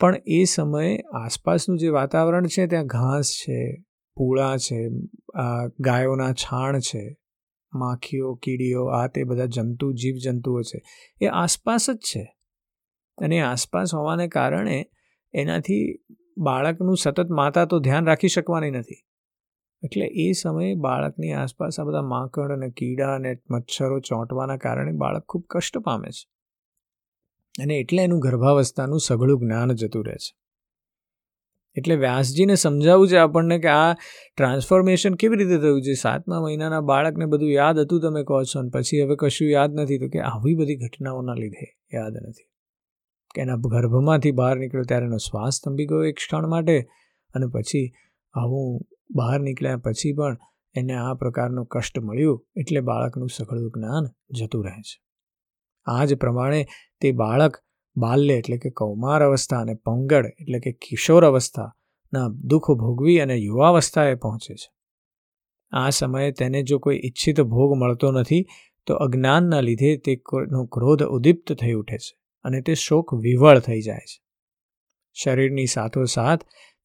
પણ 0.00 0.16
એ 0.26 0.44
સમયે 0.44 0.94
આસપાસનું 1.14 1.78
જે 1.78 1.88
વાતાવરણ 1.88 2.46
છે 2.46 2.66
ત્યાં 2.66 2.86
ઘાસ 2.86 3.30
છે, 3.42 3.58
પૂળા 4.16 4.56
છે 4.56 4.78
ગાયોના 5.80 6.32
છાણ 6.32 6.78
છે 6.78 7.02
માખીઓ, 7.74 8.34
કીડીઓ, 8.34 8.86
આ 8.86 9.06
તે 9.06 9.24
બધા 9.24 9.44
જંતુ, 9.44 9.92
જીવજંતુઓ 9.92 10.62
છે. 10.62 10.82
એ 11.20 11.26
આસપાસ 11.26 11.90
જ 11.90 11.96
છે. 11.96 12.36
અને 13.18 13.40
આસપાસ 13.40 13.94
હોવાને 13.94 14.28
કારણે 14.28 14.90
એનાથી 15.32 16.04
બાળકનું 16.38 16.96
સતત 16.96 17.30
માતા 17.30 17.64
તો 17.64 17.78
ધ્યાન 17.78 18.06
રાખી 18.06 18.28
શકવાની 18.28 18.70
નથી. 18.70 19.04
એટલે 19.82 20.06
એ 20.06 20.32
સમયે 20.32 20.74
બાળકની 20.74 21.32
આસપાસ 21.32 21.80
આ 21.80 21.84
બધા 21.84 22.02
માંકડ 22.02 22.52
અને 22.52 22.70
કીડા 22.70 23.14
અને 23.14 23.38
મચ્છરો 23.50 24.00
ચોંટવાના 24.00 24.56
કારણે 24.56 24.92
બાળક 24.92 25.22
ખૂબ 25.22 25.44
કષ્ટ 25.50 25.78
પામે 25.78 26.10
છે. 26.10 26.28
અને 27.62 27.74
એટલે 27.74 28.02
એનું 28.02 28.18
ગર્ભાવસ્થાનું 28.18 29.00
સઘળું 29.00 29.40
જ્ઞાન 29.40 29.72
જતું 29.72 30.06
રહે 30.06 30.16
છે. 30.16 30.43
એટલે 31.76 31.94
વ્યાસજીને 31.94 32.54
સમજાવવું 32.54 33.08
છે 33.08 33.16
આપણને 33.16 33.58
કે 33.58 33.68
આ 33.68 33.92
ટ્રાન્સફોર્મેશન 34.36 35.14
કેવી 35.14 35.36
રીતે 35.36 35.58
થયું 35.58 35.82
છે? 35.82 35.94
સાતમા 35.94 36.40
મહિનાના 36.40 36.80
બાળકને 36.80 37.26
બધું 37.26 37.50
યાદ 37.50 37.78
હતું 37.78 38.00
તમે 38.00 38.24
કહો 38.24 38.42
છો 38.42 38.60
અને 38.60 38.70
પછી 38.70 39.00
હવે 39.00 39.16
કશું 39.16 39.48
યાદ 39.48 39.74
નથી, 39.74 39.98
તો 39.98 40.08
કે 40.08 40.20
આવી 40.20 40.54
બધી 40.54 40.76
ઘટનાઓના 40.76 41.34
લીધે 41.34 41.78
યાદ 41.94 42.12
નથી. 42.12 42.50
કે 43.34 43.42
એના 43.42 43.56
ગર્ભમાંથી 43.56 44.30
બહાર 44.30 44.56
નીકળ્યો 44.56 44.84
ત્યારે 44.84 45.06
એનો 45.06 45.16
શ્વાસ 45.16 45.60
થંભી 45.64 45.86
ગયો 45.86 46.04
એક 46.04 46.16
ક્ષણ 46.16 46.46
માટે 46.46 46.88
અને 47.34 47.46
પછી 47.46 47.92
આવું 48.34 48.86
બહાર 49.14 49.40
નીકળ્યા 49.40 49.76
પછી 49.76 50.12
પણ 50.12 50.36
એને 50.74 50.94
આ 50.94 51.14
પ્રકારનું 51.14 51.66
કષ્ટ 51.66 51.98
મળ્યું 51.98 52.46
એટલે 52.56 52.80
બાળકનું 52.80 53.28
સઘળું 53.28 53.70
જ્ઞાન 53.70 54.06
જતું 54.30 54.64
રહે 54.64 54.80
છે. 54.80 55.02
આ 55.86 56.04
જ 56.04 56.14
પ્રમાણે 56.14 56.66
તે 57.00 57.12
બાળક 57.12 57.56
બાલ્ય 57.96 58.34
એટલે 58.34 58.56
કે 58.58 58.70
કૌમાર 58.70 59.22
અવસ્થા 59.22 59.60
અને 59.60 59.74
પંગડ 59.74 60.26
એટલે 60.26 60.58
કે 60.58 60.72
કિશોર 60.72 61.24
અવસ્થાના 61.24 62.28
દુઃખ 62.28 62.70
ભોગવી 62.70 63.20
અને 63.20 63.34
યુવાવસ્થાએ 63.34 64.14
પહોંચે 64.14 64.54
છે. 64.54 64.72
આ 65.72 65.90
સમયે 65.90 66.32
તેને 66.32 66.62
જો 66.62 66.78
કોઈ 66.78 67.00
ઈચ્છિત 67.04 67.40
ભોગ 67.40 67.72
મળતો 67.72 68.12
નથી, 68.12 68.46
તો 68.86 68.94
અજ્ઞાનના 68.94 69.60
લીધે 69.60 69.96
તેનો 69.96 70.66
ક્રોધ 70.66 71.02
ઉદીપ્ત 71.02 71.52
થઈ 71.52 71.72
ઉઠે 71.72 71.98
છે 71.98 72.18
અને 72.44 72.60
તે 72.60 72.74
શોક 72.74 73.14
વિવળ 73.14 73.58
થઈ 73.58 73.80
જાય 73.80 73.98
છે. 73.98 74.24
શરીરની 75.12 75.66
સાથોસાથ 75.66 76.40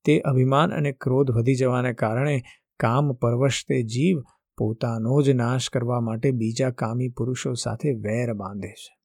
તે 0.06 0.20
અભિમાન 0.20 0.72
અને 0.72 0.92
ક્રોધ 0.92 1.32
વધી 1.32 1.56
જવાને 1.56 1.94
કારણે 1.94 2.42
કામ 2.80 3.12
પરવશ 3.12 3.66
તે 3.68 3.84
જીવ 3.84 4.20
પોતાનો 4.58 5.22
જ 5.22 5.30
નાશ 5.30 5.70
કરવા 5.70 6.00
માટે 6.00 6.32
બીજા 6.32 6.72
કામી 6.72 7.10
પુરુષો 7.10 7.54
સાથે 7.54 7.92
વેર 7.92 8.34
બાંધે 8.34 8.68
છે. 8.68 8.99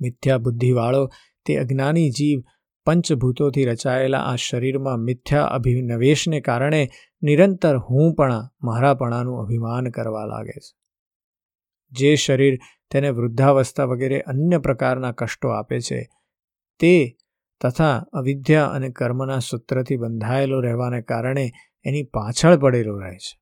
મિથ્યા 0.00 0.38
બુદ્ધિવાળો 0.38 1.10
તે 1.46 1.56
અજ્ઞાની 1.56 2.10
જીવ 2.10 2.42
પંચભૂતોથી 2.84 3.64
રચાયેલા 3.64 4.18
આ 4.18 4.36
શરીરમાં 4.36 4.98
મિથ્યા 4.98 5.42
અભિનવેશને 5.42 6.40
કારણે 6.40 6.88
નિરંતર 7.22 7.76
હુંપણા, 7.76 8.50
મારાપણાનું 8.62 9.40
અભિમાન 9.40 9.90
કરવા 9.90 10.24
લાગે 10.24 10.58
છે. 10.58 10.76
જે 11.90 12.14
શરીર 12.14 12.58
તેને 12.90 13.10
વૃદ્ધાવસ્થા 13.10 13.84
વગેરે 13.84 14.20
અન્ય 14.20 14.58
પ્રકારના 14.58 15.12
કષ્ટો 15.12 15.48
આપે 15.48 15.80
છે, 15.80 16.08
તે 16.78 17.16
તથા 17.60 18.04
અવિદ્યા 18.12 18.66
અને 18.66 18.88
કર્મના 18.90 19.38
સૂત્રથી 19.38 19.96
બંધાયેલો 19.96 20.60
રહેવાને 20.60 21.02
કારણે 21.02 21.50
એની 21.84 22.02
પાછળ 22.02 22.56
પડેલો 22.56 22.98
રહે 22.98 23.16
છે. 23.16 23.40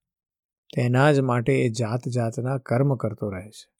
તેના 0.76 1.12
જ 1.12 1.20
માટે 1.20 1.52
એ 1.52 1.68
જાત 1.68 2.08
જાતના 2.08 2.58
કર્મ 2.58 2.94
કરતો 2.94 3.30
રહે 3.30 3.50
છે. 3.50 3.73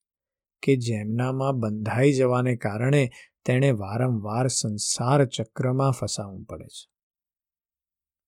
કે 0.65 0.77
જેમનામાં 0.77 1.61
બંધાઈ 1.61 2.13
જવાને 2.13 2.57
કારણે 2.57 3.11
તેણે 3.45 3.71
વારંવાર 3.71 4.49
સંસાર 4.49 5.25
ચક્રમાં 5.25 5.91
ફસાવવું 5.91 6.45
પડે 6.45 6.65
છે. 6.65 6.91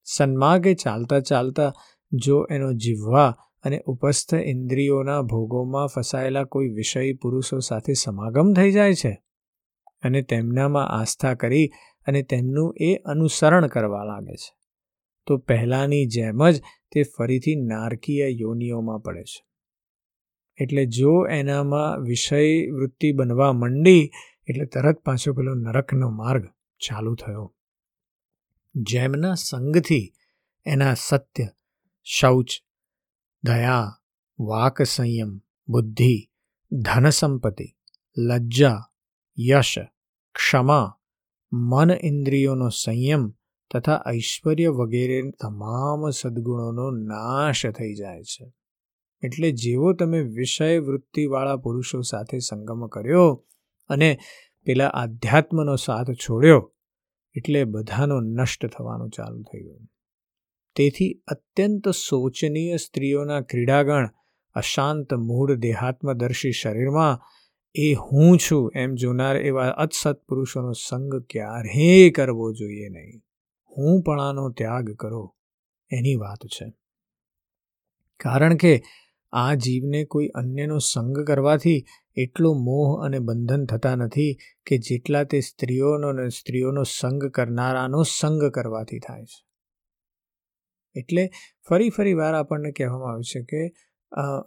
સન્માર્ગે 0.05 0.75
ચાલતા 0.75 1.21
ચાલતા 1.21 1.73
જો 2.13 2.47
એનો 2.51 2.73
જીવવા 2.73 3.37
અને 3.65 3.81
ઉપસ્થ 3.87 4.35
ઇન્દ્રિયોના 4.35 5.23
ભોગોમાં 5.23 5.87
ફસાયેલા 5.87 6.45
કોઈ 6.45 6.69
વિષયી 6.69 7.13
પુરુષો 7.13 7.59
સાથે 7.59 7.93
સમાગમ 7.93 8.53
થઈ 8.53 8.73
જાય 8.73 8.95
છે 8.95 9.23
અને 10.03 10.23
તેમનામાં 10.23 10.89
આસ્થા 10.89 11.35
કરી 11.35 11.71
અને 12.07 12.23
તેમનું 12.23 12.75
એ 12.81 12.97
અનુસરણ 12.97 13.67
કરવા 13.67 14.05
લાગે 14.05 14.37
છે, 14.37 14.55
તો 15.27 15.39
પહેલાંની 15.39 16.07
જેમ 16.07 16.51
જ 16.51 16.61
તે 16.93 17.03
ફરીથી 17.03 17.57
નારકીય 17.57 18.29
યોનિઓમાં 18.29 19.01
પડે 19.01 19.23
છે. 19.23 19.46
એટલે 20.61 20.87
જો 20.87 21.27
એનામાં 21.27 22.01
વિષય 22.01 22.71
વૃત્તિ 22.73 23.13
બનવા 23.13 23.53
માંડી, 23.53 24.11
એટલે 24.49 24.67
તરત 24.67 24.99
પાછો 24.99 25.33
પેલો 25.33 25.55
નરકનો 25.55 26.11
માર્ગ 26.11 26.47
ચાલુ 26.79 27.15
થયો. 27.15 27.55
જેમના 28.75 29.35
સંગથી 29.35 30.15
એના 30.67 30.95
સત્ય, 30.95 31.49
શૌચ, 32.05 32.49
દયા, 33.45 34.01
વાક 34.41 34.83
સંયમ, 34.83 35.41
બુદ્ધિ, 35.69 36.31
ધન 36.73 37.11
સંપત્તિ, 37.11 37.77
લજ્જા, 38.19 38.83
યશ, 39.39 39.79
ક્ષમા, 40.35 40.99
મન 41.53 41.91
ઇન્દ્રિયોનો 41.91 42.69
સંયમ 42.69 43.35
તથા 43.75 44.05
ઐશ્વર્ય 44.13 44.69
વગેરે 44.69 45.31
તમામ 45.31 46.11
સદ્ગુણોનો 46.11 46.91
નાશ 46.91 47.67
થઈ 47.67 47.95
જાય 47.95 48.23
છે. 48.23 48.53
એટલે 49.23 49.53
જેવો 49.53 49.93
તમે 49.93 50.21
વિષય 50.21 50.79
વૃત્તિવાળા 50.79 51.57
પુરુષો 51.57 52.01
સાથે 52.01 52.39
સંગમ 52.39 52.87
કર્યો 52.87 53.45
અને 53.89 54.19
પેલા 54.65 54.87
આધ્યાત્મનો 54.89 55.77
સાથ 55.77 56.11
છોડ્યો, 56.11 56.75
એટલે 57.37 57.65
બધાનો 57.65 58.21
નષ્ટ 58.21 58.67
થવાનું 58.67 59.11
ચાલુ 59.11 59.43
થઈ 59.43 59.63
ગયું. 59.63 59.89
તેથી 60.77 61.23
અત્યંત 61.29 61.89
શોચનીય 61.89 62.77
સ્ત્રીઓના 62.77 63.41
ક્રીડાગણ 63.41 64.09
અશાંત 64.55 65.15
મૂળ 65.15 65.55
દેહાત્મદર્શી 65.55 66.53
શરીરમાં, 66.53 67.21
એ 67.75 67.93
હું 67.93 68.39
છું 68.39 68.73
એમ 68.75 68.95
જોનાર 68.95 69.37
એવા 69.37 69.69
અતસત 69.69 70.23
પુરુષોનો 70.29 70.73
સંગ 70.73 71.15
ક્યારેય 71.31 72.11
કરવો 72.11 72.53
જોઈએ 72.53 72.89
નહીં. 72.89 73.23
હું 73.77 74.03
પણ 74.03 74.21
આનો 74.21 74.51
ત્યાગ 74.51 74.91
કરો 74.91 75.37
એની 75.91 76.17
વાત 76.17 76.47
છે. 76.47 76.73
કારણ 78.21 78.57
કે 78.57 78.83
આ 79.37 79.55
જીવને 79.55 80.01
કોઈ 80.05 80.29
અન્યનો 80.35 80.79
સંગ 80.85 81.17
કરવાથી 81.21 81.81
એટલો 82.17 82.51
મોહ 82.59 82.91
અને 83.05 83.19
બંધન 83.19 83.65
થતા 83.65 83.95
નથી 83.95 84.33
કે 84.67 84.79
જેટલા 84.79 85.25
તે 85.25 85.41
સ્ત્રીઓનો 85.41 86.09
અને 86.09 86.29
સ્ત્રીઓનો 86.29 86.83
સંગ 86.91 87.27
કરનારાનો 87.29 88.01
સંગ 88.11 88.49
કરવાથી 88.51 88.99
થાય 88.99 89.25
છે. 89.25 89.41
એટલે 90.97 91.25
ફરી 91.69 91.91
ફરી 91.91 92.15
વાર 92.15 92.35
આપણને 92.35 92.71
કહેવામાં 92.73 93.13
આવે 93.13 93.29
છે 93.33 93.43
કે 93.43 93.63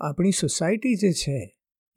આપણી 0.01 0.31
સોસાયટી 0.31 0.95
જે 0.95 1.11
છે 1.13 1.37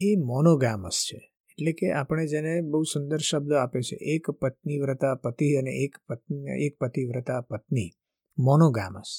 એ 0.00 0.10
મોનોગામસ 0.24 0.98
છે. 1.08 1.20
એટલે 1.50 1.72
કે 1.72 1.92
આપણે 1.92 2.26
જેને 2.26 2.52
બહુ 2.62 2.82
સુંદર 2.82 3.20
શબ્દ 3.20 3.52
આપ્યો 3.52 3.82
છે, 3.82 3.96
એક 4.14 4.30
પત્ની 4.32 4.78
વ્રતા 4.78 5.14
પતિ 5.14 5.48
અને 5.54 5.72
એક 5.84 5.96
પત્ની, 6.08 6.66
એક 6.66 6.74
પતિવ્રતા 6.78 7.40
પત્ની, 7.40 7.90
મોનોગામસ. 8.38 9.10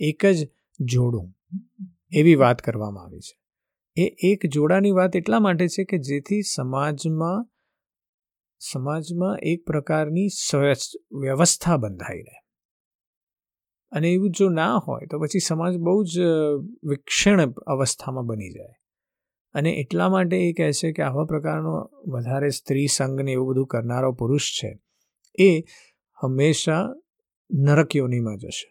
એક 0.00 0.26
જ 0.26 0.48
જોડું. 0.80 1.28
એવી 2.16 2.34
વાત 2.34 2.62
કરવામાં 2.62 3.04
આવી 3.04 3.20
છે. 3.20 3.34
એ 3.96 4.04
એક 4.32 4.46
જોડાની 4.46 4.90
વાત 4.90 5.16
એટલા 5.16 5.40
માટે 5.40 5.68
છે 5.68 5.84
કે 5.84 5.98
જેથી 5.98 6.42
સમાજમાં 6.42 7.46
સમાજમાં 8.60 9.38
એક 9.42 9.64
પ્રકારની 9.66 10.28
વ્યવસ્થા 11.20 11.76
બંધાઈ 11.76 12.22
રહે. 12.22 12.38
અને 13.92 14.08
એવું 14.10 14.30
જો 14.30 14.48
ના 14.48 14.76
હોય 14.76 15.06
તો 15.10 15.18
પછી 15.18 15.38
સમાજ 15.38 15.76
બહુ 15.76 16.04
જ 16.04 16.20
વિક્ષણ 16.84 17.52
અવસ્થામાં 17.66 18.26
બની 18.26 18.50
જાય. 18.50 18.74
અને 19.54 19.70
એટલા 19.70 20.08
માટે 20.08 20.36
એ 20.38 20.52
કહે 20.52 20.72
છે 20.72 20.92
કે 20.92 21.02
આવા 21.02 21.24
પ્રકારનો 21.24 21.74
વધારે 22.06 22.48
સ્ત્રી 22.50 22.86
સંઘને 22.86 23.32
એવું 23.32 23.48
બધું 23.48 23.66
કરનારો 23.66 24.12
પુરુષ 24.12 24.46
છે, 24.58 24.70
એ 25.38 25.50
હંમેશા 26.18 26.82
નરક 27.50 27.96
યોનિમાં 27.96 28.36
જશે 28.36 28.68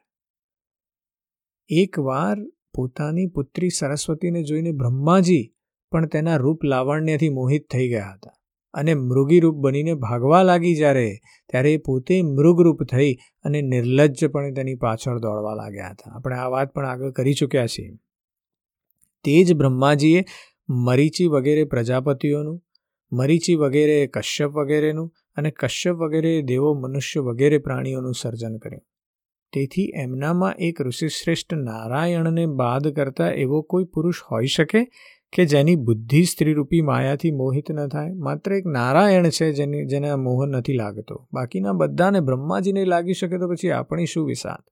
એકવાર 1.69 2.37
પોતાની 2.75 3.27
પુત્રી 3.27 3.69
સરસ્વતીને 3.69 4.43
જોઈને 4.43 4.71
બ્રહ્માજી 4.71 5.43
પણ 5.91 6.07
તેના 6.07 6.37
રૂપ 6.37 6.63
લાવણ્યથી 6.63 7.29
મોહિત 7.29 7.69
થઈ 7.71 7.89
ગયા 7.89 8.13
હતા 8.13 8.35
અને 8.73 8.93
મૃગી 8.93 9.39
રૂપ 9.39 9.55
બનીને 9.55 9.93
ભાગવા 9.93 10.43
લાગી 10.43 10.75
જ્યારે, 10.75 11.19
ત્યારે 11.49 11.73
એ 11.73 11.77
પોતે 11.77 12.21
મૃગરૂપ 12.21 12.83
થઈ 12.83 13.11
અને 13.43 13.61
નિર્લજ્જપણે 13.61 14.51
તેની 14.51 14.75
પાછળ 14.75 15.19
દોડવા 15.19 15.55
લાગ્યા 15.55 15.91
હતા. 15.91 16.11
આપણે 16.15 16.35
આ 16.35 16.49
વાત 16.49 16.73
પણ 16.73 16.85
આગળ 16.85 17.11
કરી 17.11 17.33
ચૂક્યા 17.33 17.67
છીએ. 17.67 17.93
તે 19.25 19.43
જ 19.43 19.53
બ્રહ્માજીએ 19.53 20.25
મરીચી 20.69 21.27
વગેરે 21.27 21.63
પ્રજાપતિઓનું, 21.63 22.57
મરીચી 23.11 23.55
વગેરે 23.55 23.97
કશ્યપ 24.07 24.51
વગેરેનું 24.51 25.09
અને 25.35 25.51
કશ્યપ 25.51 25.95
વગેરે 25.95 26.41
દેવો 26.41 26.73
મનુષ્ય 26.73 27.19
વગેરે 27.19 27.57
પ્રાણીઓનું 27.57 28.13
સર્જન 28.13 28.57
કર્યું. 28.57 28.85
તેથી 29.53 29.91
એમનામાં 29.95 30.55
એક 30.59 30.81
ઋષિશ્રેષ્ઠ 30.81 31.53
નારાયણને 31.53 32.45
બાદ 32.45 32.87
કરતા 32.87 33.29
એવો 33.29 33.61
કોઈ 33.61 33.85
પુરુષ 33.85 34.23
હોઈ 34.31 34.45
શકે 34.45 34.81
કે 35.33 35.45
જેની 35.45 35.75
બુદ્ધિ 35.75 36.23
સ્ત્રીરૂપી 36.23 36.81
માયાથી 36.81 37.31
મોહિત 37.31 37.71
ન 37.71 37.87
થાય? 37.87 38.13
માત્ર 38.13 38.53
એક 38.53 38.65
નારાયણ 38.65 39.29
છે 39.29 39.51
જેની, 39.51 39.85
જેને 39.85 40.15
મોહ 40.15 40.45
નથી 40.45 40.73
લાગતો. 40.73 41.27
બાકીના 41.33 41.71
બધાને 41.71 42.19
બ્રહ્માજીને 42.19 42.85
લાગી 42.85 43.13
શકે 43.13 43.37
તો 43.37 43.49
પછી 43.49 43.69
આપણી 43.69 44.05
શું 44.05 44.25
વિષાદ 44.25 44.63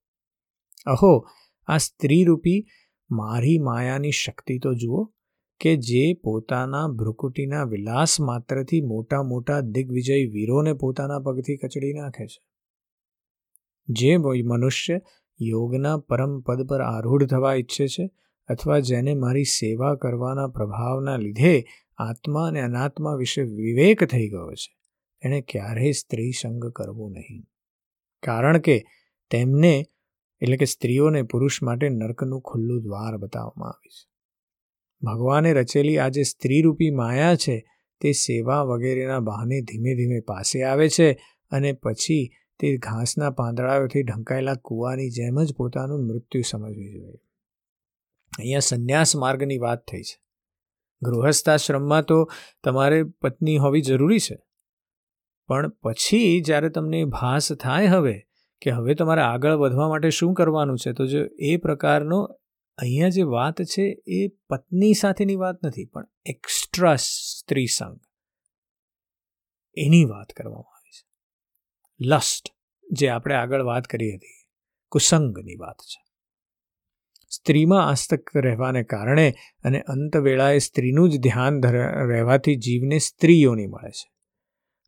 અહો, 0.86 1.28
આ 1.68 1.78
સ્ત્રીરૂપી 1.78 2.66
મારી 3.12 3.58
માયાની 3.58 4.12
શક્તિ 4.12 4.60
તો 4.60 4.74
જુઓ 4.74 5.04
કે 5.60 5.76
જે 5.76 6.14
પોતાના 6.14 6.88
ભ્રુકુટીના 6.88 7.64
વિલાસ 7.64 8.20
માત્રથી 8.22 8.82
મોટા 8.82 9.24
મોટા 9.24 9.60
દિગ્વિજય 9.60 10.14
વીરોને 10.14 10.74
પોતાના 10.74 11.20
પગથી 11.20 11.58
કચડી 11.58 11.94
નાખે 11.94 12.26
છે. 12.28 12.42
જે 13.88 14.17
મનુષ્ય 14.17 15.02
યોગના 15.41 15.98
પરમ 15.98 16.39
પદ 16.39 16.67
પર 16.67 16.82
આરૂઢ 16.82 17.26
થવા 17.26 17.54
ઈચ્છે 17.54 17.88
છે 17.88 18.10
અથવા 18.48 18.80
જેને 18.80 19.15
મારી 19.15 19.43
સેવા 19.43 19.96
કરવાના 19.96 20.48
પ્રભાવના 20.48 21.17
લીધે 21.17 21.63
આત્મા 21.98 22.48
અને 22.48 22.62
અનાત્મા 22.62 23.13
વિશે 23.13 23.41
વિવેક 23.41 24.04
થઈ 24.04 24.28
ગયો 24.30 24.54
છે, 24.54 24.78
એણે 25.22 25.41
ક્યારેય 25.41 25.91
સ્ત્રી 25.91 26.32
સંગ 26.32 26.65
કરવો 26.65 27.10
નહીં. 27.10 27.43
કારણ 28.24 28.58
કે 28.58 28.86
તેમને, 29.32 29.86
એટલે 30.41 30.58
કે 30.58 30.65
સ્ત્રીઓને 30.65 31.24
પુરુષ 31.24 31.63
માટે 31.63 31.89
નર્કનું 31.89 32.41
ખુલ્લું 32.41 32.82
દ્વાર 32.82 33.17
બતાવવામાં 33.17 33.69
આવ્યું 33.69 33.91
છે. 33.91 34.13
ભગવાને 35.02 35.54
રચેલી 35.54 35.98
આ 35.98 36.08
જે 36.08 36.24
સ્ત્રીરૂપી 36.24 36.89
માયા 36.89 37.36
છે 37.36 37.65
તે 38.02 38.12
સેવા 38.12 38.63
વગેરેના 38.63 39.19
બહાને 39.19 39.62
ધીમે 39.62 39.96
ધીમે 39.96 40.19
પાસે 40.19 40.63
આવે 40.63 40.89
છે 40.89 41.13
અને 41.52 41.74
પછી 41.74 42.36
તે 42.60 42.78
ઘાસના 42.78 43.30
પાંદડાઓથી 43.30 44.04
ઢંકાયેલા 44.04 44.56
કૂવાની 44.56 45.10
જેમ 45.10 45.44
જ 45.44 45.54
પોતાનું 45.54 46.08
મૃત્યુ 46.08 46.42
સમજવી 46.42 46.92
જોઈએ. 46.94 47.20
અહીંયા 48.38 48.60
સંન્યાસ 48.60 49.16
માર્ગની 49.16 49.58
વાત 49.58 49.88
થઈ 49.92 50.02
છે. 50.02 50.18
ગૃહસ્થાશ્રમમાં 51.02 52.04
તો 52.04 52.30
તમારે 52.63 53.04
પત્ની 53.04 53.58
હોવી 53.58 53.82
જરૂરી 53.82 54.20
છે. 54.20 54.38
પણ 55.48 55.70
પછી 55.70 56.42
જ્યારે 56.42 56.70
તમને 56.70 57.06
ભાસ 57.06 57.54
થાય 57.54 57.88
હવે 57.88 58.16
કે 58.62 58.72
હવે 58.72 58.96
તમારે 58.96 59.22
આગળ 59.22 59.54
વધવા 59.54 59.89
માટે 59.89 60.10
શું 60.10 60.34
કરવાનું 60.34 60.78
છે, 60.78 60.94
તો 60.94 61.06
જો 61.06 61.26
એ 61.39 61.58
પ્રકારનો 61.58 62.20
અહીંયા 62.78 63.10
જે 63.10 63.24
વાત 63.24 63.62
છે 63.62 63.86
એ 64.08 64.28
પત્ની 64.50 64.94
સાથેની 64.94 65.36
વાત 65.36 65.66
નથી, 65.66 65.86
પણ 65.86 66.08
એક્સ્ટ્રા 66.26 66.96
સ્ત્રી 66.96 67.68
સંઘ 67.68 68.00
એની 69.78 70.06
વાત 70.06 70.34
કરવામાં 70.34 70.73
લસ્ટ, 72.06 72.50
જે 72.92 73.10
આપણે 73.10 73.36
આગળ 73.36 73.62
વાત 73.62 73.84
કરી 73.84 74.16
હતી, 74.16 74.46
કુસંગની 74.89 75.56
વાત 75.56 75.76
છે. 75.76 76.04
સ્ત્રીમાં 77.30 77.88
આસ્તક 77.88 78.38
રહેવાને 78.38 78.84
કારણે 78.84 79.34
અને 79.63 79.82
અંત 79.82 80.18
વેળાએ 80.18 80.58
સ્ત્રીનું 80.58 81.10
જ 81.10 81.20
ધ્યાન 81.20 81.63
રહેવાથી 82.08 82.56
જીવને 82.56 82.98
સ્ત્રીઓની 82.98 83.68
મળે 83.68 83.89
છે. 83.89 84.13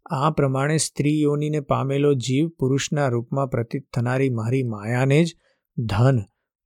આ 0.05 0.31
પ્રમાણે 0.31 0.77
સ્ત્રીઓનીને 0.77 1.59
પામેલો 1.59 2.13
જીવ 2.13 2.49
પુરુષના 2.49 3.07
રૂપમાં 3.07 3.47
પ્રતીત 3.47 3.89
થનારી 3.93 4.29
મારી 4.29 4.63
માયાને 4.63 5.23
જ 5.23 5.35
ધન, 5.77 6.19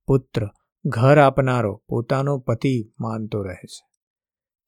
પુત્ર, 0.06 0.48
ઘર 0.84 1.18
આપનારો 1.18 1.82
પોતાનો 1.88 2.38
પતિ 2.38 2.92
માનતો 3.00 3.42
રહે 3.42 3.54
છે. 3.54 3.89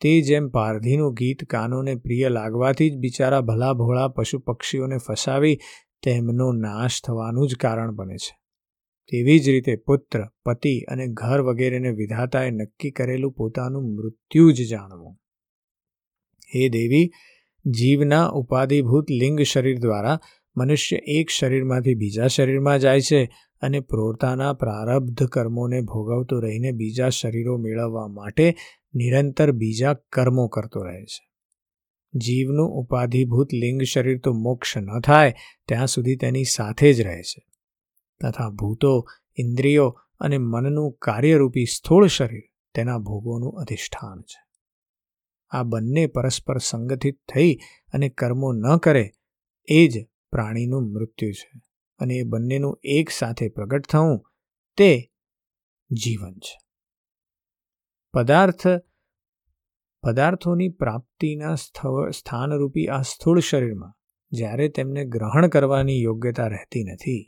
તે 0.02 0.20
જેમ 0.20 0.48
પારધીનું 0.48 1.14
ગીત 1.14 1.44
કાનોને 1.44 1.94
પ્રિય 1.94 2.28
લાગવાથી 2.28 2.90
જ 2.90 2.96
બિચારા 2.96 3.40
ભલા 3.40 3.72
ભોળા 3.72 4.08
પશુ 4.08 4.38
પક્ષીઓને 4.38 4.96
ફસાવી 4.96 5.58
તેમનો 6.02 6.52
નાશ 6.52 7.02
થવાનું 7.04 7.48
જ 7.48 7.56
કારણ 7.56 7.94
બને 7.94 8.16
છે. 8.16 8.42
તેવી 9.06 9.38
જ 9.38 9.48
રીતે 9.48 9.76
પુત્ર, 9.76 10.24
પતિ 10.44 10.80
અને 10.80 11.06
ઘર 11.06 11.40
વગેરેને 11.40 11.90
વિધાતાએ 11.90 12.50
નક્કી 12.50 12.90
કરેલું 12.90 13.32
પોતાનું 13.32 13.94
મૃત્યુ 13.94 14.50
જ 14.50 14.68
જાણવું. 14.68 15.14
હે 16.54 16.68
દેવી, 16.68 17.10
જીવના 17.66 18.26
ઉપાધિભૂત 18.26 19.10
લિંગ 19.10 19.40
શરીર 19.40 19.78
દ્વારા 19.78 20.20
મનુષ્ય 20.56 20.96
એક 20.96 21.30
શરીરમાંથી 21.30 21.94
બીજા 21.94 22.26
શરીરમાં 22.26 22.78
જાય 22.78 23.00
છે 23.00 23.28
અને 23.62 23.80
પ્રોરતાના 23.80 24.52
પ્રારબ્ધ 24.52 25.22
કર્મોને 25.22 25.80
ભોગવતો 25.80 26.40
રહીને 26.40 26.70
બીજા 26.70 27.08
શરીરો 27.08 27.58
મેળવવા 27.58 28.06
માટે 28.06 28.54
નિરંતર 28.94 29.52
બીજા 29.52 29.94
કર્મો 29.94 30.48
કરતો 30.48 30.82
રહે 30.82 31.04
છે. 31.04 31.32
જીવનું 32.14 32.70
ઉપાધિભૂત 32.70 33.54
લિંગ 33.54 33.82
શરીર 33.82 34.18
તો 34.18 34.32
મોક્ષ 34.32 34.76
ન 34.76 35.00
થાય, 35.00 35.34
ત્યાં 35.68 35.86
સુધી 35.86 36.16
તેની 36.16 36.44
સાથે 36.44 36.92
જ 36.92 37.00
રહે 37.00 37.22
છે. 37.22 37.46
તથા 38.20 38.50
ભૂતો, 38.50 39.06
ઇન્દ્રિયો 39.38 40.00
અને 40.20 40.38
મનનું 40.38 40.92
કાર્યરૂપી 40.92 41.64
સ્થૂળ 41.64 42.06
શરીર 42.06 42.42
તેના 42.74 42.98
ભોગોનું 42.98 43.52
અધિષ્ઠાન 43.52 44.20
છે. 44.20 44.42
આ 45.50 45.62
બંને 45.62 46.06
પરસ્પર 46.06 46.58
સંગઠિત 46.58 47.20
થઈ 47.34 47.58
અને 47.92 48.08
કર્મો 48.08 48.52
ન 48.52 48.76
કરે, 48.76 49.10
એ 49.64 49.88
જ 49.88 50.06
પ્રાણીનું 50.30 50.92
મૃત્યુ 50.92 51.30
છે 51.30 51.60
અને 51.98 52.14
એ 52.14 52.22
બંનેનું 52.22 52.80
એક 52.84 53.10
સાથે 53.10 53.48
પ્રગટ 53.48 53.86
થવું, 53.88 54.24
તે 54.76 55.12
જીવન 55.90 56.32
છે. 56.32 56.61
પદાર્થ, 58.14 58.66
પદાર્થોની 60.02 60.68
પ્રાપ્તિના 60.68 61.54
સ્થાનરૂપી 62.10 62.86
આ 62.86 63.00
સ્થૂળ 63.02 63.40
શરીરમાં 63.40 63.94
જ્યારે 64.32 64.68
તેમને 64.68 65.04
ગ્રહણ 65.04 65.46
કરવાની 65.46 66.02
યોગ્યતા 66.02 66.46
રહેતી 66.46 66.84
નથી, 66.84 67.22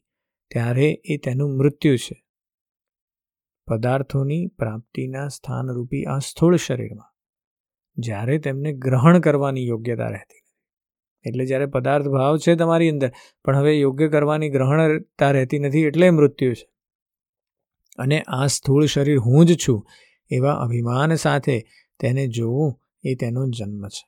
ત્યારે 0.51 0.89
એ 1.05 1.17
તેનું 1.17 1.57
મૃત્યુ 1.57 1.97
છે. 1.97 2.17
પદાર્થોની 3.67 4.47
પ્રાપ્તિના 4.47 5.29
સ્થાનરૂપી 5.29 6.05
આ 6.05 6.19
સ્થૂળ 6.19 6.57
શરીરમાં 6.57 7.11
જ્યારે 7.97 8.39
તેમને 8.39 8.73
ગ્રહણ 8.73 9.21
કરવાની 9.21 9.67
યોગ્યતા 9.67 10.09
રહેતી 10.09 10.41
નથી. 10.41 11.29
એટલે 11.29 11.47
જ્યારે 11.47 11.67
પદાર્થ 11.67 12.09
ભાવ 12.09 12.37
છે 12.37 12.55
તમારી 12.55 12.91
અંદર, 12.91 13.11
પણ 13.45 13.57
હવે 13.57 13.79
યોગ્ય 13.79 14.09
કરવાની 14.09 14.51
ગ્રહણતા 14.51 15.31
રહેતી 15.31 15.59
નથી 15.59 15.83
એટલે 15.83 16.11
મૃત્યુ 16.11 16.53
છે. 16.53 16.67
અને 17.99 18.23
આ 18.29 18.47
સ્થૂળ 18.47 18.85
શરીર 18.87 19.19
હું 19.19 19.47
જ 19.47 19.57
છું 19.69 19.87
એવા 20.31 20.53
અભિમાન 20.53 21.15
સાથે 21.15 21.57
તેને 22.01 22.27
જોવું 22.29 22.81
એ 23.05 23.15
તેનો 23.15 23.47
જન્મ 23.49 23.89
છે. 23.89 24.05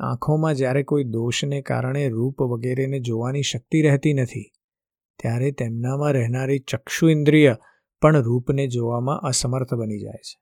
આંખોમાં 0.00 0.54
જ્યારે 0.54 0.82
કોઈ 0.82 1.04
દોષને 1.04 1.62
કારણે 1.62 2.08
રૂપ 2.08 2.42
વગેરેને 2.42 3.00
જોવાની 3.00 3.42
શક્તિ 3.42 3.82
રહેતી 3.82 4.14
નથી, 4.14 4.52
ત્યારે 5.18 5.50
તેમનામાં 5.50 6.12
રહેનારી 6.12 6.58
ચક્ષુ 6.58 7.08
ઇન્દ્રિય 7.08 7.56
પણ 8.02 8.22
રૂપને 8.22 8.66
જોવામાં 8.66 9.20
અસમર્થ 9.20 9.74
બની 9.74 9.98
જાય 9.98 10.22
છે. 10.22 10.38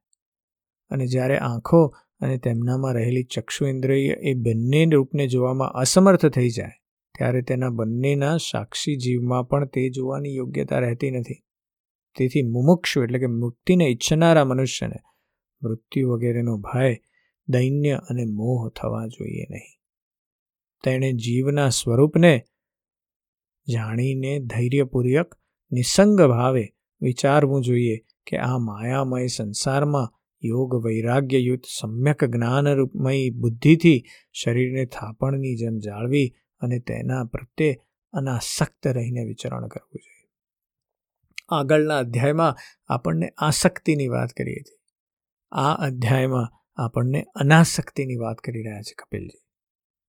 અને 0.90 1.06
જ્યારે 1.06 1.38
આંખો 1.38 1.96
અને 2.20 2.36
તેમનામાં 2.38 2.94
રહેલી 2.94 3.24
ચક્ષુ 3.24 3.66
ઇન્દ્રિય 3.66 4.12
એ 4.12 4.34
બંને 4.34 4.84
રૂપને 4.84 5.26
જોવામાં 5.26 5.68
અસમર્થ 5.68 6.26
થઈ 6.26 6.50
જાય, 6.50 6.76
ત્યારે 7.18 7.42
તેના 7.42 7.68
બંનેના 7.68 8.36
સાક્ષી 8.36 8.96
જીવમાં 8.96 9.48
પણ 9.48 9.66
તે 9.66 9.88
જોવાની 9.90 10.34
યોગ્યતા 10.34 10.78
રહેતી 10.78 11.10
નથી. 11.10 11.42
તેથી 12.16 12.42
મુમુક્ષુ, 12.42 13.02
એટલે 13.02 13.18
કે 13.18 13.26
મુક્તિને 13.26 13.84
ઈચ્છનારા 13.84 14.44
મનુષ્યને 14.44 14.96
મૃત્યુ 15.62 16.10
વગેરેનો 16.10 16.58
ભય, 16.58 16.96
દૈન્ય 17.48 17.92
અને 17.94 18.24
મોહ 18.24 18.68
થવા 18.68 19.06
જોઈએ 19.06 19.46
નહીં. 19.50 19.80
તેણે 20.84 21.12
જીવના 21.12 21.68
સ્વરૂપને 21.68 22.42
જાણીને 23.68 24.38
ધૈર્યપૂર્વક, 24.38 25.38
નિસંગ 25.72 26.20
ભાવે 26.20 26.68
વિચારવું 27.00 27.62
જોઈએ 27.62 27.96
કે 28.26 28.36
આ 28.36 28.58
માયામય 28.58 29.26
સંસારમાં 29.26 30.16
યોગ 30.44 30.84
વૈરાગ્યયુક્ત 30.84 31.64
સમ્યક 31.80 32.24
જ્ઞાનરૂપમય 32.24 33.30
બુદ્ધિથી 33.30 34.04
શરીરને 34.32 34.84
થાપણની 34.84 35.56
જેમ 35.56 35.78
જાળવી 35.78 36.34
અને 36.60 36.78
તેના 36.78 37.24
પ્રત્યે 37.24 37.76
અનાસક્ત 38.12 38.86
રહીને 38.86 39.24
વિચરણ 39.24 39.68
કરવું 39.68 40.00
જોઈએ. 40.02 40.19
આગળના 41.50 41.98
અધ્યાયમાં 41.98 42.56
આપણને 42.86 43.28
આસક્તિની 43.38 44.08
વાત 44.08 44.30
કરી 44.30 44.52
હતી 44.52 44.80
આ 45.52 45.74
અધ્યાયમાં 45.74 46.48
આપણને 46.82 47.26
અનાસક્તિની 47.34 48.16
વાત 48.16 48.38
કરી 48.38 48.62
રહ્યા 48.62 48.82
છે 48.82 48.94
કપિલજી. 49.02 49.46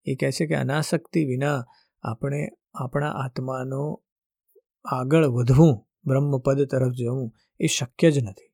એ 0.06 0.16
કહે 0.16 0.32
છે 0.32 0.48
કે 0.48 0.56
અનાસક્તિ 0.56 1.26
વિના 1.26 1.66
આપણે 2.02 2.50
આપણા 2.74 3.10
આત્માનો 3.10 4.04
આગળ 4.86 5.26
વધવું, 5.26 5.88
બ્રહ્મપદ 6.06 6.62
તરફ 6.62 6.92
જવું 6.92 7.32
એ 7.60 7.68
શક્ય 7.68 8.12
જ 8.12 8.24
નથી. 8.24 8.52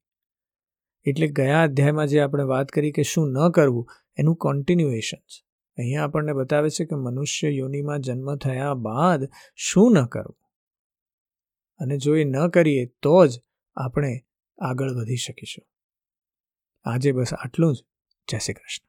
એટલે 1.09 1.27
ગયા 1.27 1.63
અધ્યાયમાં 1.63 2.07
જે 2.07 2.19
આપણે 2.19 2.43
વાત 2.43 2.67
કરી 2.67 2.91
કે 2.91 3.03
શું 3.03 3.31
ન 3.31 3.49
કરવું, 3.49 3.87
એનું 4.17 4.35
કોન્ટિન્યુએશન 4.35 5.17
છે. 5.17 5.45
અહીંયા 5.77 6.03
આપણને 6.03 6.33
બતાવે 6.33 6.69
છે 6.69 6.85
કે 6.85 6.95
મનુષ્ય 6.95 7.49
યોનિમાં 7.49 7.99
જન્મ 7.99 8.35
થયા 8.35 8.73
બાદ 8.73 9.29
શું 9.55 9.93
ન 9.93 10.05
કરવું? 10.05 10.37
અને 11.79 11.97
જો 11.97 12.15
એ 12.15 12.23
ન 12.23 12.47
કરીએ, 12.47 12.85
તો 12.85 13.25
જ 13.25 13.41
આપણે 13.75 14.25
આગળ 14.57 14.93
વધી 14.93 15.15
શકીશું. 15.15 15.67
આજે 16.83 17.11
બસ 17.11 17.33
આટલું 17.33 17.75
જ. 17.75 17.83
જય 18.27 18.37
શ્રી 18.37 18.53
કૃષ્ણ. 18.53 18.87